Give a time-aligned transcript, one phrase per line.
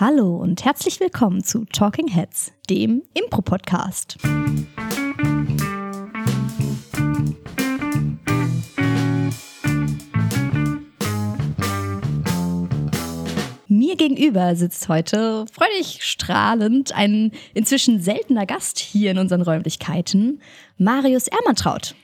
[0.00, 4.16] Hallo und herzlich willkommen zu Talking Heads, dem Impro-Podcast.
[13.66, 20.40] Mir gegenüber sitzt heute freudig strahlend ein inzwischen seltener Gast hier in unseren Räumlichkeiten,
[20.76, 21.96] Marius Ermantraut.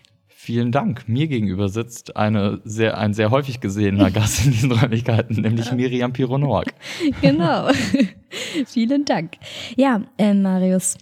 [0.45, 1.08] Vielen Dank.
[1.08, 6.12] Mir gegenüber sitzt eine sehr, ein sehr häufig gesehener Gast in diesen Räumlichkeiten, nämlich Miriam
[6.12, 6.66] Pironoak.
[7.22, 7.70] genau.
[8.66, 9.38] Vielen Dank.
[9.75, 10.98] Ja, äh, Marius.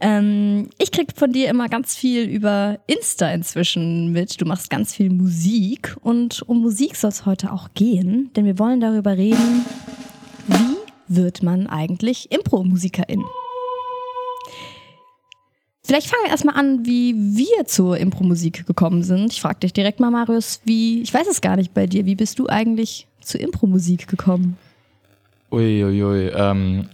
[0.00, 4.40] Ähm, ich krieg von dir immer ganz viel über Insta inzwischen mit.
[4.40, 8.58] Du machst ganz viel Musik und um Musik soll es heute auch gehen, denn wir
[8.58, 9.66] wollen darüber reden,
[10.46, 13.22] wie wird man eigentlich Impro-Musikerin?
[15.86, 19.32] Vielleicht fangen wir erstmal an, wie wir zur Impro-Musik gekommen sind.
[19.32, 22.16] Ich frage dich direkt mal, Marius, wie, ich weiß es gar nicht bei dir, wie
[22.16, 24.58] bist du eigentlich zur Impro-Musik gekommen?
[25.52, 26.02] Uiuiui.
[26.02, 26.88] Ui, ähm,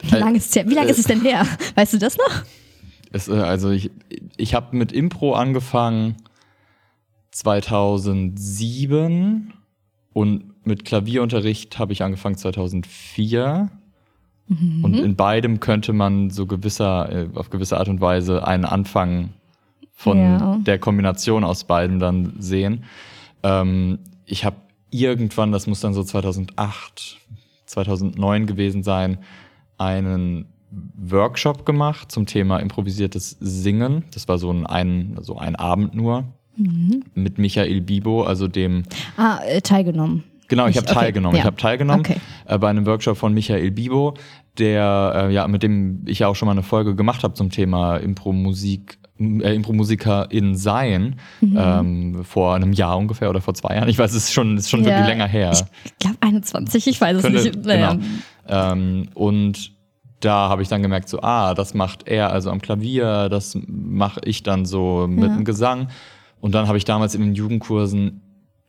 [0.00, 1.46] wie lange ist, lang ist es denn her?
[1.74, 2.42] Weißt du das noch?
[3.12, 3.90] Es, äh, also ich,
[4.38, 6.16] ich habe mit Impro angefangen
[7.32, 9.52] 2007
[10.14, 13.70] und mit Klavierunterricht habe ich angefangen 2004.
[14.48, 14.84] Mhm.
[14.84, 19.30] Und in beidem könnte man so gewisser, äh, auf gewisse Art und Weise einen Anfang
[19.92, 20.58] von ja.
[20.58, 22.84] der Kombination aus beiden dann sehen.
[23.42, 24.56] Ähm, ich habe
[24.90, 27.18] irgendwann, das muss dann so 2008,
[27.66, 29.18] 2009 gewesen sein,
[29.78, 30.46] einen
[30.96, 34.04] Workshop gemacht zum Thema improvisiertes Singen.
[34.12, 36.24] Das war so ein, ein, so ein Abend nur
[36.56, 37.04] mhm.
[37.14, 38.84] mit Michael Bibo, also dem.
[39.16, 40.24] Ah, äh, teilgenommen.
[40.48, 41.34] Genau, ich habe teilgenommen.
[41.34, 41.42] Okay, ja.
[41.42, 42.20] Ich habe teilgenommen okay.
[42.46, 44.14] äh, bei einem Workshop von Michael Bibo,
[44.58, 47.50] der äh, ja mit dem ich ja auch schon mal eine Folge gemacht habe zum
[47.50, 51.56] Thema Impro-Musik, äh, Impro-Musiker in Sein mhm.
[51.58, 53.88] ähm, vor einem Jahr ungefähr oder vor zwei Jahren.
[53.88, 55.52] Ich weiß, es ist schon, ist schon ja, wirklich länger her.
[55.84, 57.64] Ich glaube 21, ich weiß Könnte, es nicht.
[57.64, 57.94] Naja.
[57.94, 58.72] Genau.
[58.72, 59.72] Ähm, und
[60.20, 64.20] da habe ich dann gemerkt, so, ah, das macht er also am Klavier, das mache
[64.24, 65.34] ich dann so mit ja.
[65.34, 65.88] dem Gesang.
[66.40, 68.22] Und dann habe ich damals in den Jugendkursen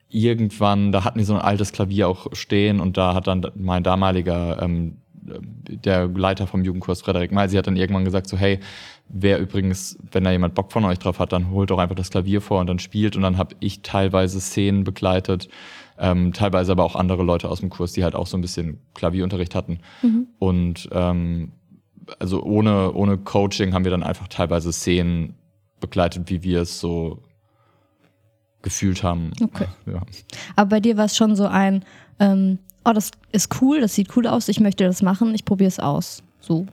[0.10, 3.84] irgendwann, da hatten die so ein altes Klavier auch stehen und da hat dann mein
[3.84, 8.60] damaliger, ähm, der Leiter vom Jugendkurs, Frederik Meisi, hat dann irgendwann gesagt so, hey,
[9.10, 12.10] wer übrigens, wenn da jemand Bock von euch drauf hat, dann holt doch einfach das
[12.10, 15.50] Klavier vor und dann spielt und dann habe ich teilweise Szenen begleitet,
[16.00, 18.80] ähm, teilweise aber auch andere Leute aus dem Kurs, die halt auch so ein bisschen
[18.94, 20.28] Klavierunterricht hatten mhm.
[20.40, 21.52] und ähm,
[22.20, 25.34] also ohne, ohne Coaching haben wir dann einfach teilweise Szenen
[25.82, 27.22] begleitet, wie wir es so
[28.68, 29.32] gefühlt haben.
[29.42, 29.68] Okay.
[29.86, 30.02] Ja.
[30.58, 31.86] Aber bei dir war es schon so ein,
[32.20, 35.70] ähm, oh, das ist cool, das sieht cool aus, ich möchte das machen, ich probiere
[35.70, 36.22] es aus.
[36.42, 36.68] So.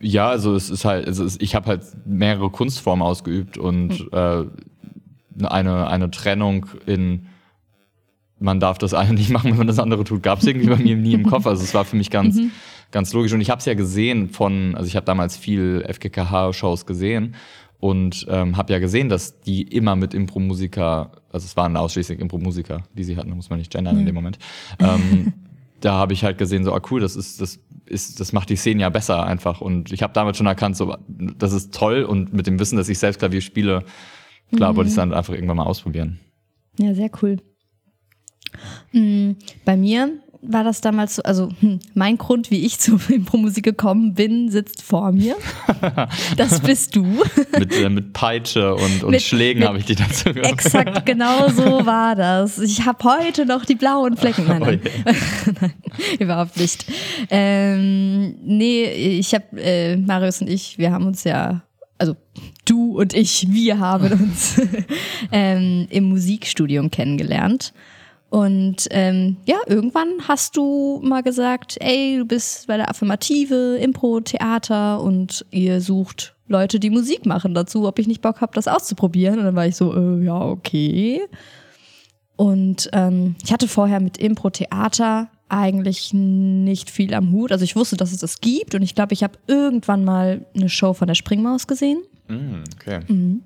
[0.00, 4.08] Ja, also es ist halt, also ich habe halt mehrere Kunstformen ausgeübt und mhm.
[5.38, 7.26] äh, eine, eine Trennung in
[8.40, 10.76] man darf das eine nicht machen, wenn man das andere tut, gab es irgendwie bei
[10.76, 11.46] mir nie im Kopf.
[11.46, 12.52] Also es war für mich ganz, mhm.
[12.90, 13.34] ganz logisch.
[13.34, 17.34] Und ich habe es ja gesehen von, also ich habe damals viel FKKH-Shows gesehen
[17.80, 22.82] und ähm, habe ja gesehen, dass die immer mit Impro-Musiker, also es waren ausschließlich Impro-Musiker,
[22.94, 24.00] die sie hatten, muss man nicht gendern mhm.
[24.00, 24.38] in dem Moment.
[24.80, 25.32] Ähm,
[25.80, 28.56] da habe ich halt gesehen, so, ah cool, das ist, das ist, das macht die
[28.56, 29.60] Szene ja besser einfach.
[29.60, 32.88] Und ich habe damals schon erkannt, so, das ist toll und mit dem Wissen, dass
[32.88, 33.84] ich selbst Klavier spiele,
[34.54, 34.76] klar, mhm.
[34.76, 36.18] wollte ich es dann einfach irgendwann mal ausprobieren.
[36.78, 37.36] Ja, sehr cool.
[38.92, 39.36] Mhm.
[39.64, 44.14] Bei mir war das damals so, also hm, mein Grund, wie ich zur Impro-Musik gekommen
[44.14, 45.36] bin, sitzt vor mir.
[46.36, 47.02] Das bist du.
[47.58, 50.52] mit, äh, mit Peitsche und, und mit, Schlägen habe ich dich dazu gehört.
[50.52, 52.58] Exakt, genau so war das.
[52.58, 54.46] Ich habe heute noch die blauen Flecken.
[54.46, 54.80] Nein, nein.
[55.06, 55.72] Oh nein
[56.18, 56.86] überhaupt nicht.
[57.30, 61.62] Ähm, nee, ich habe, äh, Marius und ich, wir haben uns ja
[61.98, 62.16] also
[62.64, 64.60] du und ich, wir haben uns
[65.32, 67.72] ähm, im Musikstudium kennengelernt.
[68.30, 75.00] Und ähm, ja, irgendwann hast du mal gesagt, ey, du bist bei der Affirmative, Impro-Theater
[75.00, 79.38] und ihr sucht Leute, die Musik machen dazu, ob ich nicht Bock habe, das auszuprobieren.
[79.38, 81.22] Und dann war ich so, äh, ja, okay.
[82.36, 87.52] Und ähm, ich hatte vorher mit Impro-Theater eigentlich nicht viel am Hut.
[87.52, 90.68] Also ich wusste, dass es das gibt und ich glaube, ich habe irgendwann mal eine
[90.68, 92.02] Show von der Springmaus gesehen.
[92.28, 93.00] Mm, okay.
[93.08, 93.42] Mhm.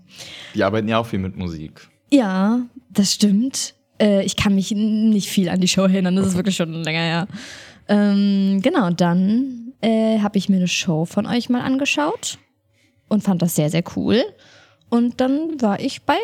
[0.54, 1.88] Die arbeiten ja auch viel mit Musik.
[2.10, 3.74] Ja, das stimmt.
[4.02, 7.00] Äh, ich kann mich nicht viel an die Show erinnern, das ist wirklich schon länger
[7.00, 7.28] her.
[7.88, 12.38] Ähm, genau, dann äh, habe ich mir eine Show von euch mal angeschaut
[13.08, 14.24] und fand das sehr, sehr cool.
[14.88, 16.18] Und dann war ich bei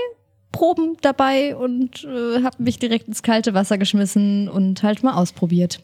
[0.53, 5.81] Proben dabei und äh, habe mich direkt ins kalte Wasser geschmissen und halt mal ausprobiert.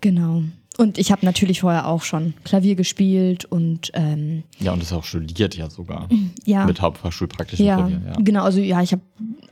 [0.00, 0.42] Genau.
[0.78, 5.02] Und ich habe natürlich vorher auch schon Klavier gespielt und ähm, ja und das auch
[5.02, 6.08] studiert ja sogar
[6.44, 8.00] ja mit Hauptfachschulpraktischen ja, Klavier.
[8.06, 8.44] Ja, genau.
[8.44, 9.02] Also ja, ich habe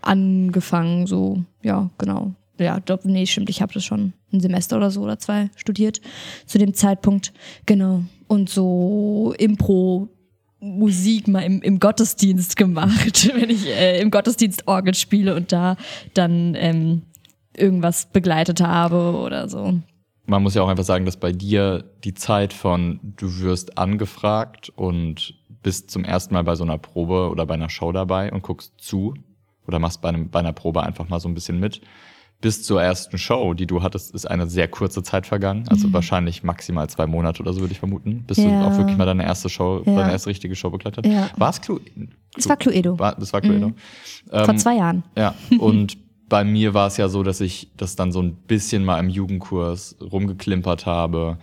[0.02, 4.90] angefangen so ja genau ja, doch, nee, stimmt, ich habe das schon ein Semester oder
[4.90, 6.00] so oder zwei studiert
[6.46, 7.32] zu dem Zeitpunkt.
[7.66, 8.02] Genau.
[8.28, 10.08] Und so Impro
[10.58, 15.76] Musik mal im, im Gottesdienst gemacht, wenn ich äh, im Gottesdienst Orgel spiele und da
[16.14, 17.02] dann ähm,
[17.54, 19.80] irgendwas begleitet habe oder so.
[20.26, 24.70] Man muss ja auch einfach sagen, dass bei dir die Zeit von du wirst angefragt
[24.74, 28.42] und bist zum ersten Mal bei so einer Probe oder bei einer Show dabei und
[28.42, 29.14] guckst zu
[29.66, 31.80] oder machst bei, einem, bei einer Probe einfach mal so ein bisschen mit
[32.40, 35.64] bis zur ersten Show, die du hattest, ist eine sehr kurze Zeit vergangen.
[35.68, 35.94] Also mhm.
[35.94, 38.24] wahrscheinlich maximal zwei Monate oder so, würde ich vermuten.
[38.26, 38.44] Bis ja.
[38.44, 39.96] du auch wirklich mal deine erste Show, ja.
[39.96, 41.12] deine erste richtige Show begleitet hast.
[41.12, 41.30] Ja.
[41.36, 41.84] War es Cluedo?
[42.36, 42.98] Es war Cluedo.
[42.98, 43.68] War, das war Cluedo.
[43.68, 43.74] Mhm.
[44.32, 45.02] Ähm, Vor zwei Jahren.
[45.16, 45.34] Ja.
[45.58, 45.96] Und
[46.28, 49.08] bei mir war es ja so, dass ich das dann so ein bisschen mal im
[49.08, 51.38] Jugendkurs rumgeklimpert habe.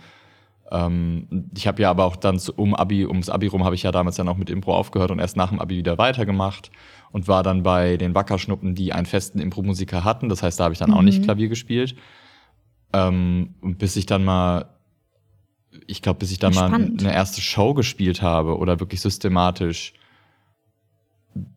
[0.70, 3.82] Ähm, ich habe ja aber auch dann zu, um Abi, ums Abi rum habe ich
[3.82, 6.70] ja damals dann auch mit Impro aufgehört und erst nach dem Abi wieder weitergemacht
[7.12, 10.28] und war dann bei den Wackerschnuppen, die einen festen Impro-Musiker hatten.
[10.28, 10.96] Das heißt, da habe ich dann mhm.
[10.96, 11.24] auch nicht mhm.
[11.24, 11.94] Klavier gespielt.
[12.92, 14.66] Ähm, bis ich dann mal,
[15.86, 17.02] ich glaube, bis ich dann Spannend.
[17.02, 19.94] mal eine erste Show gespielt habe oder wirklich systematisch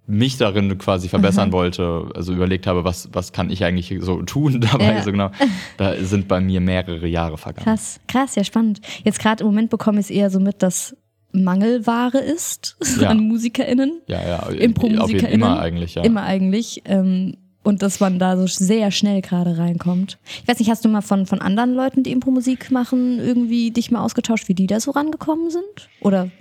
[0.08, 1.54] mich darin quasi verbessern mhm.
[1.54, 5.04] wollte, also überlegt habe, was, was kann ich eigentlich so tun dabei, ja.
[5.04, 5.32] so genau.
[5.78, 7.66] Da sind bei mir mehrere Jahre vergangen.
[7.66, 8.82] Krass, krass, ja spannend.
[9.04, 10.96] Jetzt gerade im Moment bekomme ich es eher so mit, dass
[11.32, 13.10] Mangelware ist ja.
[13.10, 14.02] an MusikerInnen.
[14.08, 15.34] Ja, ja, Impro-MusikerInnen.
[15.34, 16.04] Immer eigentlich, ja.
[16.04, 16.82] Immer eigentlich.
[16.86, 20.20] Ähm, und dass man da so sehr schnell gerade reinkommt.
[20.42, 23.92] Ich weiß nicht, hast du mal von, von anderen Leuten, die Impro-Musik machen, irgendwie dich
[23.92, 25.90] mal ausgetauscht, wie die da so rangekommen sind?
[26.00, 26.32] Oder?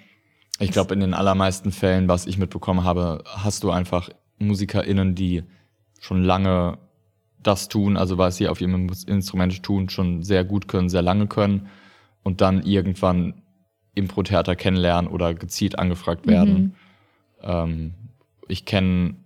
[0.58, 4.08] Ich glaube, in den allermeisten Fällen, was ich mitbekommen habe, hast du einfach
[4.38, 5.44] MusikerInnen, die
[6.00, 6.78] schon lange
[7.42, 11.26] das tun, also was sie auf ihrem Instrument tun, schon sehr gut können, sehr lange
[11.26, 11.68] können
[12.22, 13.42] und dann irgendwann
[13.94, 16.54] Impro-Theater kennenlernen oder gezielt angefragt werden.
[16.54, 16.74] Mhm.
[17.42, 17.94] Ähm,
[18.48, 19.16] ich kenne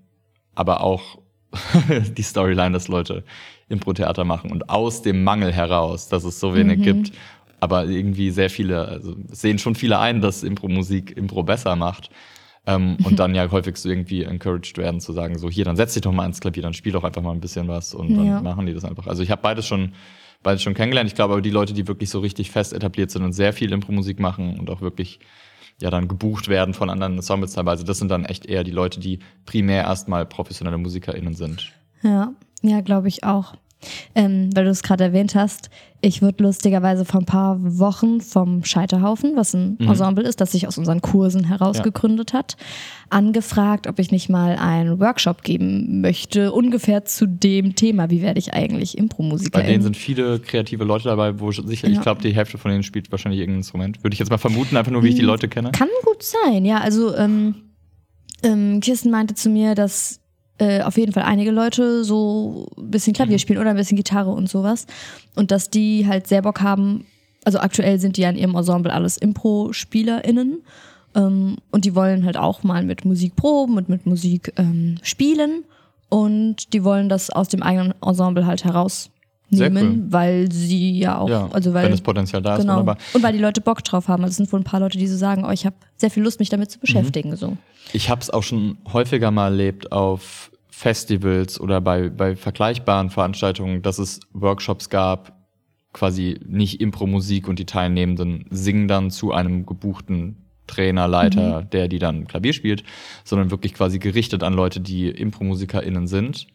[0.54, 1.18] aber auch
[2.16, 3.24] die Storyline, dass Leute
[3.68, 6.82] Impro-Theater machen und aus dem Mangel heraus, dass es so wenig mhm.
[6.82, 7.12] gibt,
[7.60, 12.10] aber irgendwie sehr viele, also sehen schon viele ein, dass Impro-Musik Impro besser macht.
[12.66, 15.94] Ähm, und dann ja häufig so irgendwie encouraged werden zu sagen, so hier, dann setz
[15.94, 18.26] dich doch mal ins Klavier, dann spiel doch einfach mal ein bisschen was und dann
[18.26, 18.40] ja.
[18.42, 19.06] machen die das einfach.
[19.06, 19.92] Also ich habe beides schon
[20.42, 21.08] beides schon kennengelernt.
[21.08, 23.72] Ich glaube aber, die Leute, die wirklich so richtig fest etabliert sind und sehr viel
[23.72, 25.20] Impro-Musik machen und auch wirklich
[25.80, 29.00] ja dann gebucht werden von anderen Ensembles teilweise, das sind dann echt eher die Leute,
[29.00, 31.72] die primär erstmal professionelle MusikerInnen sind.
[32.02, 33.54] Ja, ja, glaube ich auch.
[34.14, 35.70] Ähm, weil du es gerade erwähnt hast,
[36.02, 39.88] ich wurde lustigerweise vor ein paar Wochen vom Scheiterhaufen, was ein mhm.
[39.88, 42.38] Ensemble ist, das sich aus unseren Kursen herausgegründet ja.
[42.38, 42.56] hat,
[43.10, 48.38] angefragt, ob ich nicht mal einen Workshop geben möchte, ungefähr zu dem Thema, wie werde
[48.38, 49.60] ich eigentlich Impro-Musiker.
[49.60, 51.94] Bei denen sind viele kreative Leute dabei, wo sicher, ja.
[51.94, 54.02] ich glaube, die Hälfte von denen spielt wahrscheinlich irgendein Instrument.
[54.02, 55.72] Würde ich jetzt mal vermuten, einfach nur, wie ich die hm, Leute kenne.
[55.72, 56.78] Kann gut sein, ja.
[56.78, 57.56] Also ähm,
[58.42, 60.19] ähm, Kirsten meinte zu mir, dass
[60.60, 63.40] äh, auf jeden Fall einige Leute so ein bisschen Klavier mhm.
[63.40, 64.86] spielen oder ein bisschen Gitarre und sowas.
[65.34, 67.06] Und dass die halt sehr Bock haben,
[67.44, 70.62] also aktuell sind die ja in ihrem Ensemble alles Impro-SpielerInnen.
[71.14, 75.64] Ähm, und die wollen halt auch mal mit Musik proben und mit Musik ähm, spielen.
[76.10, 80.06] Und die wollen das aus dem eigenen Ensemble halt herausnehmen, cool.
[80.10, 82.98] weil sie ja auch, ja, also weil wenn das Potenzial da genau, ist, wunderbar.
[83.14, 84.24] Und weil die Leute Bock drauf haben.
[84.24, 86.22] Also es sind wohl ein paar Leute, die so sagen, oh, ich habe sehr viel
[86.22, 86.80] Lust, mich damit zu mhm.
[86.82, 87.30] beschäftigen.
[87.30, 87.36] Mhm.
[87.36, 87.56] So.
[87.92, 90.49] Ich habe es auch schon häufiger mal erlebt auf
[90.80, 95.36] Festivals oder bei, bei vergleichbaren Veranstaltungen, dass es Workshops gab,
[95.92, 101.70] quasi nicht Impro-Musik und die Teilnehmenden singen dann zu einem gebuchten Trainer, Leiter, mhm.
[101.70, 102.82] der die dann Klavier spielt,
[103.24, 106.46] sondern wirklich quasi gerichtet an Leute, die Impro-MusikerInnen sind.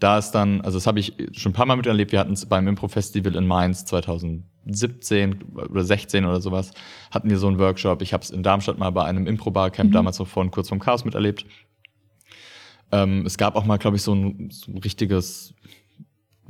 [0.00, 2.46] Da ist dann, also das habe ich schon ein paar Mal miterlebt, wir hatten es
[2.46, 6.72] beim Impro-Festival in Mainz 2017 oder 16 oder sowas,
[7.12, 8.02] hatten wir so einen Workshop.
[8.02, 9.94] Ich habe es in Darmstadt mal bei einem Impro-Barcamp mhm.
[9.94, 11.46] damals noch von kurz vom Chaos miterlebt.
[12.92, 15.54] Ähm, es gab auch mal, glaube ich, so ein, so ein richtiges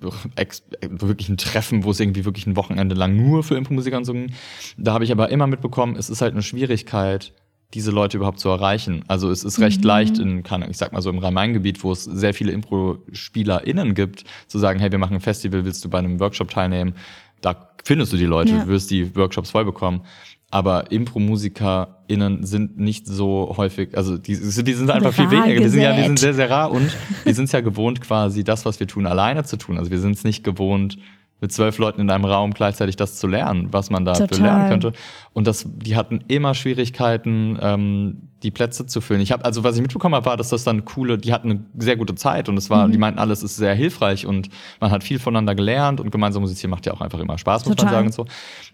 [0.00, 4.14] wirklich ein Treffen, wo es irgendwie wirklich ein Wochenende lang nur für Impro-Musiker und so
[4.14, 4.32] ging.
[4.78, 7.34] Da habe ich aber immer mitbekommen, es ist halt eine Schwierigkeit,
[7.74, 9.04] diese Leute überhaupt zu erreichen.
[9.08, 9.86] Also es ist recht mhm.
[9.86, 14.58] leicht in, ich sag mal so im Rhein-Main-Gebiet, wo es sehr viele Impro-SpielerInnen gibt, zu
[14.58, 16.94] sagen, hey, wir machen ein Festival, willst du bei einem Workshop teilnehmen?
[17.40, 18.66] Da findest du die Leute, ja.
[18.66, 20.02] wirst die Workshops voll bekommen
[20.50, 25.60] aber Impro-MusikerInnen sind nicht so häufig, also die, die sind einfach viel weniger.
[25.60, 26.90] Die sind ja, die sind sehr, sehr rar und
[27.24, 29.78] wir sind es ja gewohnt, quasi das, was wir tun, alleine zu tun.
[29.78, 30.98] Also wir sind es nicht gewohnt,
[31.40, 34.92] mit zwölf Leuten in einem Raum gleichzeitig das zu lernen, was man da lernen könnte.
[35.32, 39.20] Und das, die hatten immer Schwierigkeiten, ähm, die Plätze zu füllen.
[39.20, 41.64] Ich habe, also was ich mitbekommen habe, war, dass das dann coole, die hatten eine
[41.78, 42.92] sehr gute Zeit und es war, mhm.
[42.92, 44.48] die meinten, alles ist sehr hilfreich und
[44.80, 47.76] man hat viel voneinander gelernt und gemeinsam musizieren macht ja auch einfach immer Spaß, muss
[47.76, 47.86] Total.
[47.86, 48.26] man sagen und so.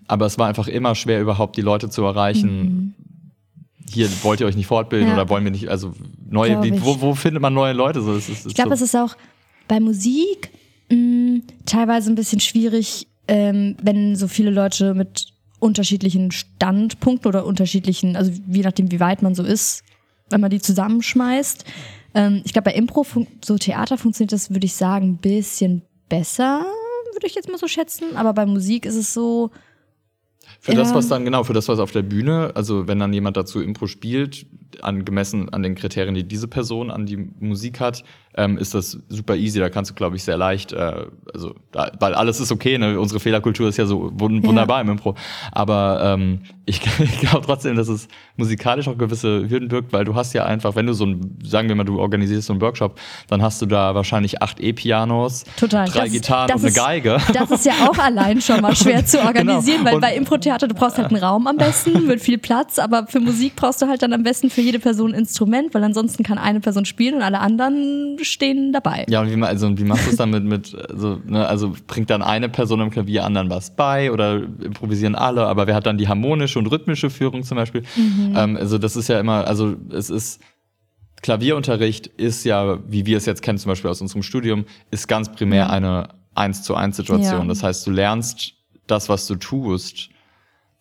[0.09, 2.63] Aber es war einfach immer schwer, überhaupt die Leute zu erreichen.
[2.63, 2.95] Mhm.
[3.89, 5.15] Hier wollt ihr euch nicht fortbilden ja.
[5.15, 5.93] oder wollen wir nicht, also
[6.29, 8.03] neue, wie, wo, wo findet man neue Leute?
[8.03, 8.85] So, es es ich glaube, so.
[8.85, 9.17] es ist auch
[9.69, 10.51] bei Musik
[10.91, 17.47] mh, mm, teilweise ein bisschen schwierig, ähm, wenn so viele Leute mit unterschiedlichen Standpunkten oder
[17.47, 19.83] unterschiedlichen, also je nachdem, wie weit man so ist,
[20.31, 21.65] wenn man die zusammenschmeißt.
[22.15, 23.07] Ähm, ich glaube, bei Impro,
[23.45, 26.65] so Theater funktioniert das, würde ich sagen, ein bisschen besser,
[27.13, 28.17] würde ich jetzt mal so schätzen.
[28.17, 29.51] Aber bei Musik ist es so,
[30.61, 33.37] für das, was dann, genau, für das, was auf der Bühne, also wenn dann jemand
[33.37, 34.47] dazu Impro spielt,
[34.83, 38.05] angemessen an den Kriterien, die diese Person an die Musik hat,
[38.37, 39.59] ähm, ist das super easy.
[39.59, 43.01] Da kannst du, glaube ich, sehr leicht, äh, also, da, weil alles ist okay, ne?
[43.01, 44.83] unsere Fehlerkultur ist ja so wunderbar ja.
[44.83, 45.15] im Impro.
[45.53, 50.15] Aber ähm, ich, ich glaube trotzdem, dass es musikalisch auch gewisse Hürden birgt, weil du
[50.15, 52.99] hast ja einfach, wenn du so ein, sagen wir mal, du organisierst so einen Workshop,
[53.29, 57.19] dann hast du da wahrscheinlich acht E-Pianos, drei das, Gitarren das und eine Geige.
[57.33, 59.29] Das ist ja auch allein schon mal schwer zu genau.
[59.29, 59.93] organisieren, genau.
[59.93, 63.21] weil bei Impro-Theater, du brauchst halt einen Raum am besten mit viel Platz, aber für
[63.21, 66.39] Musik brauchst du halt dann am besten für jede Person ein Instrument, weil ansonsten kann
[66.39, 69.07] eine Person spielen und alle anderen stehen dabei.
[69.09, 72.11] Ja, und wie, also, wie machst du es dann mit, mit also, ne, also bringt
[72.11, 75.99] dann eine Person am Klavier anderen was bei oder improvisieren alle, aber wer hat dann
[75.99, 77.83] die harmonische und rhythmische Führung zum Beispiel?
[77.97, 78.35] Mhm.
[78.37, 80.41] Ähm, also das ist ja immer, also es ist
[81.23, 85.33] Klavierunterricht ist ja, wie wir es jetzt kennen, zum Beispiel aus unserem Studium, ist ganz
[85.33, 87.43] primär eine eins zu eins Situation.
[87.43, 87.49] Ja.
[87.49, 88.53] Das heißt, du lernst
[88.87, 90.11] das, was du tust,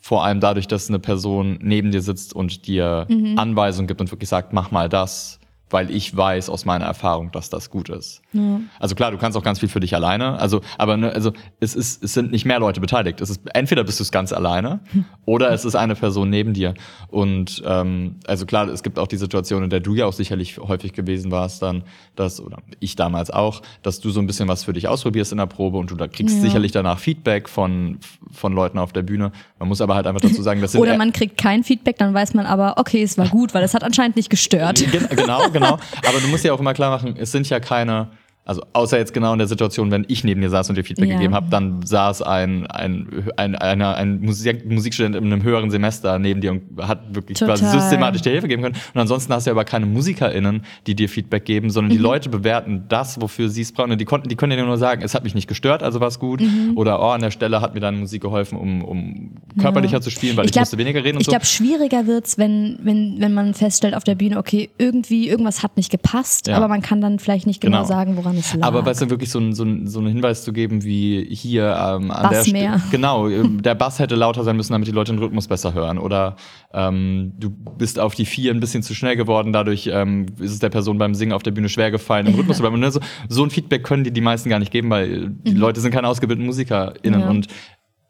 [0.06, 3.40] vor allem dadurch, dass eine Person neben dir sitzt und dir mhm.
[3.40, 7.50] Anweisungen gibt und wirklich sagt, mach mal das weil ich weiß aus meiner Erfahrung, dass
[7.50, 8.22] das gut ist.
[8.34, 8.60] Ja.
[8.80, 10.40] Also klar, du kannst auch ganz viel für dich alleine.
[10.40, 13.20] Also, aber ne, also es ist, es sind nicht mehr Leute beteiligt.
[13.22, 14.82] Es ist entweder bist du es ganz alleine
[15.26, 16.76] oder es ist eine Person neben dir.
[17.08, 20.58] Und ähm, also klar, es gibt auch die Situation, in der du ja auch sicherlich
[20.60, 21.84] häufig gewesen warst, dann,
[22.16, 25.40] dass oder ich damals auch, dass du so ein bisschen was für dich ausprobierst in
[25.40, 26.42] der Probe und du da kriegst ja.
[26.42, 27.98] sicherlich danach Feedback von
[28.32, 29.32] von Leuten auf der Bühne.
[29.60, 32.34] Man muss aber halt einfach dazu sagen, dass oder man kriegt kein Feedback, dann weiß
[32.34, 34.84] man aber, okay, es war gut, weil es hat anscheinend nicht gestört.
[35.16, 35.80] Genau, genau.
[36.08, 38.10] Aber du musst ja auch immer klar machen, es sind ja keine
[38.48, 41.10] also außer jetzt genau in der Situation, wenn ich neben dir saß und dir Feedback
[41.10, 41.16] ja.
[41.16, 46.20] gegeben habe, dann saß ein, ein, ein, ein, ein Musik, Musikstudent in einem höheren Semester
[46.20, 47.58] neben dir und hat wirklich Total.
[47.58, 48.76] systematisch dir Hilfe geben können.
[48.94, 52.04] Und ansonsten hast du ja aber keine MusikerInnen, die dir Feedback geben, sondern die mhm.
[52.04, 53.92] Leute bewerten das, wofür sie es brauchen.
[53.92, 56.10] Und die, konnten, die können dir nur sagen, es hat mich nicht gestört, also war
[56.10, 56.42] es gut.
[56.42, 56.74] Mhm.
[56.76, 60.02] Oder oh, an der Stelle hat mir deine Musik geholfen, um, um körperlicher ja.
[60.02, 61.32] zu spielen, weil ich, ich glaub, musste weniger reden und ich so.
[61.32, 65.64] Ich glaube, schwieriger wird's, wenn, wenn, wenn man feststellt auf der Bühne, okay, irgendwie, irgendwas
[65.64, 66.58] hat nicht gepasst, ja.
[66.58, 67.88] aber man kann dann vielleicht nicht genau, genau.
[67.88, 68.68] sagen, woran es lag.
[68.68, 71.76] Aber weißt du, wirklich so, ein, so, ein, so einen Hinweis zu geben, wie hier
[71.78, 72.82] ähm, an Bass der Stelle.
[72.92, 75.98] Genau, ähm, der Bass hätte lauter sein müssen, damit die Leute den Rhythmus besser hören.
[75.98, 76.36] Oder
[76.74, 80.60] ähm, du bist auf die vier ein bisschen zu schnell geworden, dadurch ähm, ist es
[80.60, 82.82] der Person beim Singen auf der Bühne schwer gefallen, im Rhythmus zu bleiben.
[82.82, 83.00] Und so,
[83.30, 85.58] so ein Feedback können die die meisten gar nicht geben, weil die mhm.
[85.58, 87.22] Leute sind keine ausgebildeten MusikerInnen.
[87.22, 87.30] Ja.
[87.30, 87.48] Und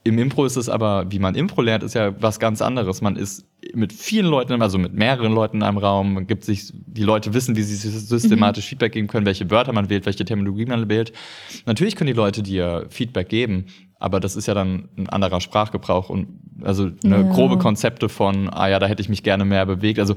[0.05, 3.01] im Impro ist es aber, wie man Impro lernt, ist ja was ganz anderes.
[3.01, 3.43] Man ist
[3.73, 7.55] mit vielen Leuten, also mit mehreren Leuten in einem Raum, gibt sich, die Leute wissen,
[7.55, 8.69] wie sie systematisch mhm.
[8.69, 11.11] Feedback geben können, welche Wörter man wählt, welche Terminologie man wählt.
[11.65, 13.65] Natürlich können die Leute dir Feedback geben,
[13.97, 16.27] aber das ist ja dann ein anderer Sprachgebrauch und
[16.63, 17.31] also eine ja.
[17.31, 19.99] grobe Konzepte von, ah ja, da hätte ich mich gerne mehr bewegt.
[19.99, 20.15] Also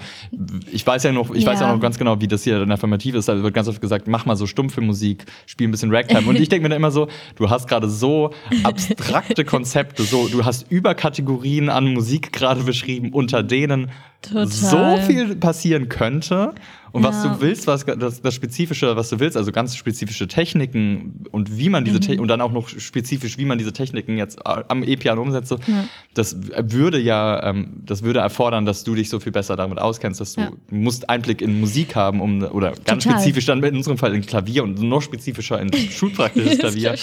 [0.71, 1.51] ich weiß ja noch, ich ja.
[1.51, 3.29] weiß ja noch ganz genau, wie das hier in der Affirmative ist.
[3.29, 6.29] Da wird ganz oft gesagt, mach mal so stumpfe Musik, spiel ein bisschen Ragtime.
[6.29, 8.31] Und ich denke mir dann immer so, du hast gerade so
[8.63, 13.91] abstrakte Konzepte, so du hast Überkategorien an Musik gerade beschrieben, unter denen
[14.23, 14.47] Total.
[14.49, 16.55] so viel passieren könnte.
[16.93, 17.09] Und ja.
[17.09, 21.59] was du willst, was das, das Spezifische, was du willst, also ganz spezifische Techniken und
[21.59, 22.21] wie man diese mhm.
[22.21, 25.85] und dann auch noch spezifisch, wie man diese Techniken jetzt am E-Piano umsetzt, ja.
[26.15, 30.21] das würde ja, ähm, das würde erfordern, dass du dich so viel besser damit auskennst,
[30.21, 30.51] dass du, ja.
[30.71, 33.21] musst Einblick in Musik haben, um oder ganz Total.
[33.21, 36.95] spezifisch dann in unserem Fall in Klavier und noch spezifischer in schulpraktisches Klavier.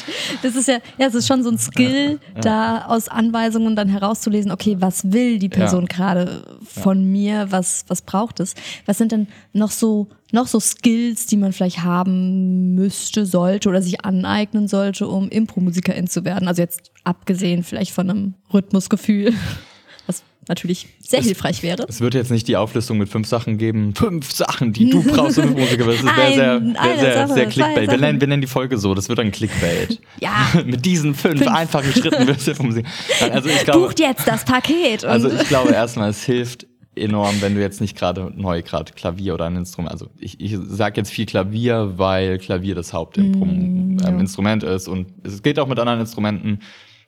[0.42, 4.52] das ist ja, ja, es ist schon so ein Skill, da aus Anweisungen dann herauszulesen,
[4.52, 8.56] okay, was will die Person gerade von mir, was, was braucht es?
[8.86, 13.82] Was sind denn noch so, noch so Skills, die man vielleicht haben müsste, sollte oder
[13.82, 16.48] sich aneignen sollte, um Impro-Musikerin zu werden?
[16.48, 19.34] Also jetzt abgesehen vielleicht von einem Rhythmusgefühl,
[20.08, 21.86] was natürlich sehr es, hilfreich wäre.
[21.88, 25.38] Es wird jetzt nicht die Auflistung mit fünf Sachen geben, fünf Sachen, die du brauchst,
[25.40, 27.90] um Musiker Das wäre sehr, sehr, Clickbait.
[27.90, 30.02] Wir nennen, wir nennen die Folge so, das wird ein Clickbait.
[30.20, 30.48] ja.
[30.66, 31.52] mit diesen fünf, fünf.
[31.52, 32.86] einfachen Schritten wirst du vom Musik.
[33.32, 35.06] Also ich glaube, Bucht jetzt das Paket.
[35.06, 39.34] also ich glaube erstmal, es hilft enorm, wenn du jetzt nicht gerade neu gerade Klavier
[39.34, 44.66] oder ein Instrument, also ich, ich sage jetzt viel Klavier, weil Klavier das Hauptinstrument mm,
[44.66, 44.74] ja.
[44.74, 46.60] ist und es geht auch mit anderen Instrumenten.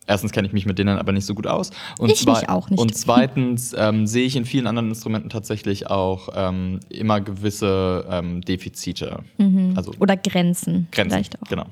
[0.10, 1.72] Erstens kenne ich mich mit denen aber nicht so gut aus.
[2.00, 2.80] Und ich mich auch nicht.
[2.80, 8.40] Und zweitens ähm, sehe ich in vielen anderen Instrumenten tatsächlich auch ähm, immer gewisse ähm,
[8.40, 9.20] Defizite.
[9.38, 9.74] Mhm.
[9.76, 10.88] Also, Oder Grenzen.
[10.92, 11.50] Grenzen, vielleicht auch.
[11.50, 11.66] genau.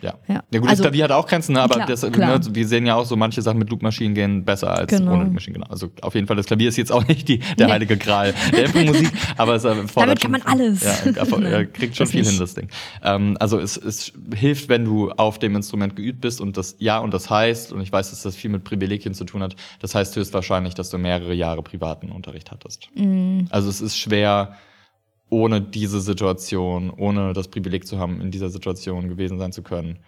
[0.00, 0.14] Ja.
[0.28, 0.42] Ja.
[0.52, 1.62] ja gut, Also- das Klavier hat auch Grenzen, ne?
[1.62, 2.38] aber Klar, das, klar.
[2.38, 5.12] ne, wir sehen ja auch so, manche Sachen mit Loopmaschinen gehen besser als Genau.
[5.14, 5.60] ohne Loopmaschinen.
[5.60, 5.70] Genau.
[5.72, 7.72] Also auf jeden Fall, das Klavier ist jetzt auch nicht die, der Nee.
[7.72, 10.82] heilige Gral der Impro-Musik, aber es erfordert Damit kann schon- man alles.
[10.84, 12.30] Ja, kriegt schon das viel nicht.
[12.30, 12.68] hin, das Ding.
[13.02, 16.98] Ähm, also es, es hilft, wenn du auf dem Instrument geübt bist und das, ja,
[16.98, 19.94] und das heißt, und ich weiß, dass das viel mit Privilegien zu tun hat, das
[19.94, 22.88] heißt höchstwahrscheinlich, dass du mehrere Jahre privaten Unterricht hattest.
[22.94, 23.46] Mhm.
[23.50, 24.54] Also es ist schwer,
[25.30, 29.98] ohne diese Situation, ohne das Privileg zu haben, in dieser Situation gewesen sein zu können,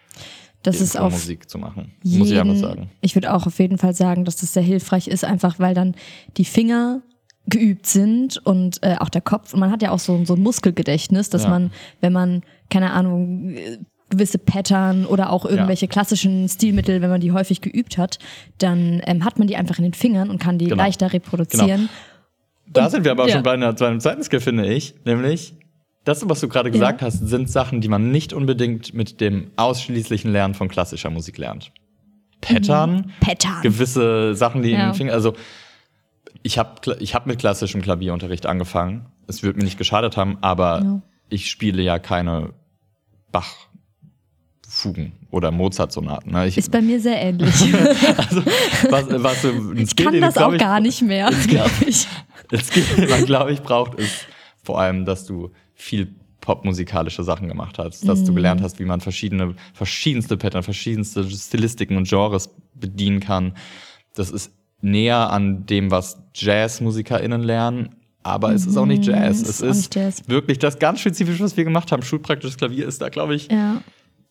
[0.63, 1.93] Das ist auf Musik zu machen.
[2.05, 2.91] Muss ich einfach jeden- sagen.
[3.01, 5.95] Ich würde auch auf jeden Fall sagen, dass das sehr hilfreich ist, einfach weil dann
[6.37, 7.03] die Finger
[7.47, 9.55] geübt sind und äh, auch der Kopf.
[9.55, 11.49] Und man hat ja auch so, so ein Muskelgedächtnis, dass Ja.
[11.51, 13.55] man, wenn man, keine Ahnung,
[14.11, 18.19] gewisse Pattern oder auch irgendwelche klassischen Stilmittel, wenn man die häufig geübt hat,
[18.59, 20.77] dann ähm, hat man die einfach in den Fingern und kann die Genau.
[20.83, 21.89] leichter reproduzieren.
[22.73, 23.35] Da sind wir aber ja.
[23.35, 24.95] schon bei, einer, einem zweiten Skill, finde ich.
[25.05, 25.55] Nämlich,
[26.05, 30.33] das, was du gerade gesagt hast, sind Sachen, die man nicht unbedingt mit dem ausschließlichen
[30.33, 31.73] Lernen von klassischer Musik lernt.
[32.41, 33.61] Pattern, Pattern.
[33.63, 34.91] gewisse Sachen, die in Ja.
[34.91, 35.35] den Fingern, also
[36.43, 39.07] ich habe ich hab mit klassischem Klavierunterricht angefangen.
[39.27, 41.03] Es wird mir nicht geschadet haben, aber Ja.
[41.29, 42.55] ich spiele ja keine
[43.31, 46.31] Bach-Fugen oder Mozart-Sonaten.
[46.33, 46.49] Ne?
[46.49, 47.55] Ist bei mir sehr ähnlich.
[48.17, 48.45] also,
[48.91, 49.45] was, was
[49.77, 52.07] ich Skill, kann das auch ich, gar nicht mehr, glaube ich.
[52.49, 54.27] Das Skill, den man, glaube ich, braucht, ist
[54.65, 59.01] vor allem, dass du viel popmusikalische Sachen gemacht hast, dass du gelernt hast, wie man
[59.01, 63.55] verschiedene, verschiedenste Pattern, verschiedenste Stilistiken und Genres bedienen kann.
[64.15, 69.43] Das ist näher an dem, was JazzmusikerInnen lernen, aber es ist auch nicht Jazz.
[69.43, 70.23] es Es ist ist Jazz.
[70.27, 72.03] wirklich das ganz Spezifische, was wir gemacht haben.
[72.03, 73.49] Schulpraktisches Klavier ist da, glaube ich.
[73.51, 73.83] Ja.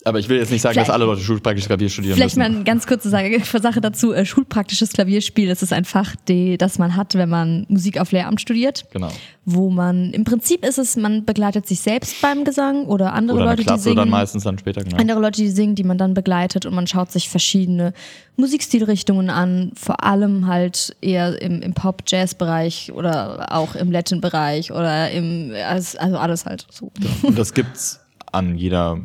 [0.05, 2.47] Aber ich will jetzt nicht sagen, Vielleicht- dass alle Leute schulpraktisches Klavier studieren Vielleicht mal
[2.47, 2.55] müssen.
[2.57, 3.09] eine ganz kurze
[3.61, 4.13] Sache, dazu.
[4.13, 8.13] Äh, Schulpraktisches Klavierspiel, das ist ein Fach, die, das man hat, wenn man Musik auf
[8.13, 8.85] Lehramt studiert.
[8.93, 9.09] Genau.
[9.43, 13.45] Wo man, im Prinzip ist es, man begleitet sich selbst beim Gesang oder andere Oder
[13.47, 13.97] Leute, die Klasse singen.
[13.97, 14.95] dann meistens dann später, genau.
[14.97, 17.93] Andere Leute, die singen, die man dann begleitet und man schaut sich verschiedene
[18.37, 25.51] Musikstilrichtungen an, vor allem halt eher im, im Pop-Jazz-Bereich oder auch im Latin-Bereich oder im,
[25.67, 26.89] also also alles halt so.
[27.21, 27.99] Und das gibt's
[28.31, 28.99] an jeder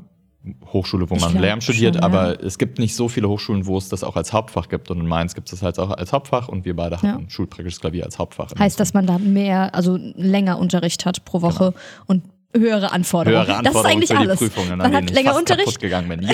[0.72, 2.06] Hochschule, wo man Lehramt studiert, schon, ja.
[2.06, 4.90] aber es gibt nicht so viele Hochschulen, wo es das auch als Hauptfach gibt.
[4.90, 7.02] Und in Mainz gibt es das halt auch als Hauptfach und wir beide Ja.
[7.02, 8.50] hatten schulpraktisches Klavier als Hauptfach.
[8.58, 11.72] Heißt, dass man da mehr, also länger Unterricht hat pro Woche
[12.06, 12.22] und
[12.56, 13.46] höhere Anforderungen.
[13.46, 14.38] Höhere das ist Anforderungen eigentlich für die alles.
[14.38, 15.80] Prüfungen, an man hat ich länger Unterricht.
[15.80, 16.22] gegangen bin.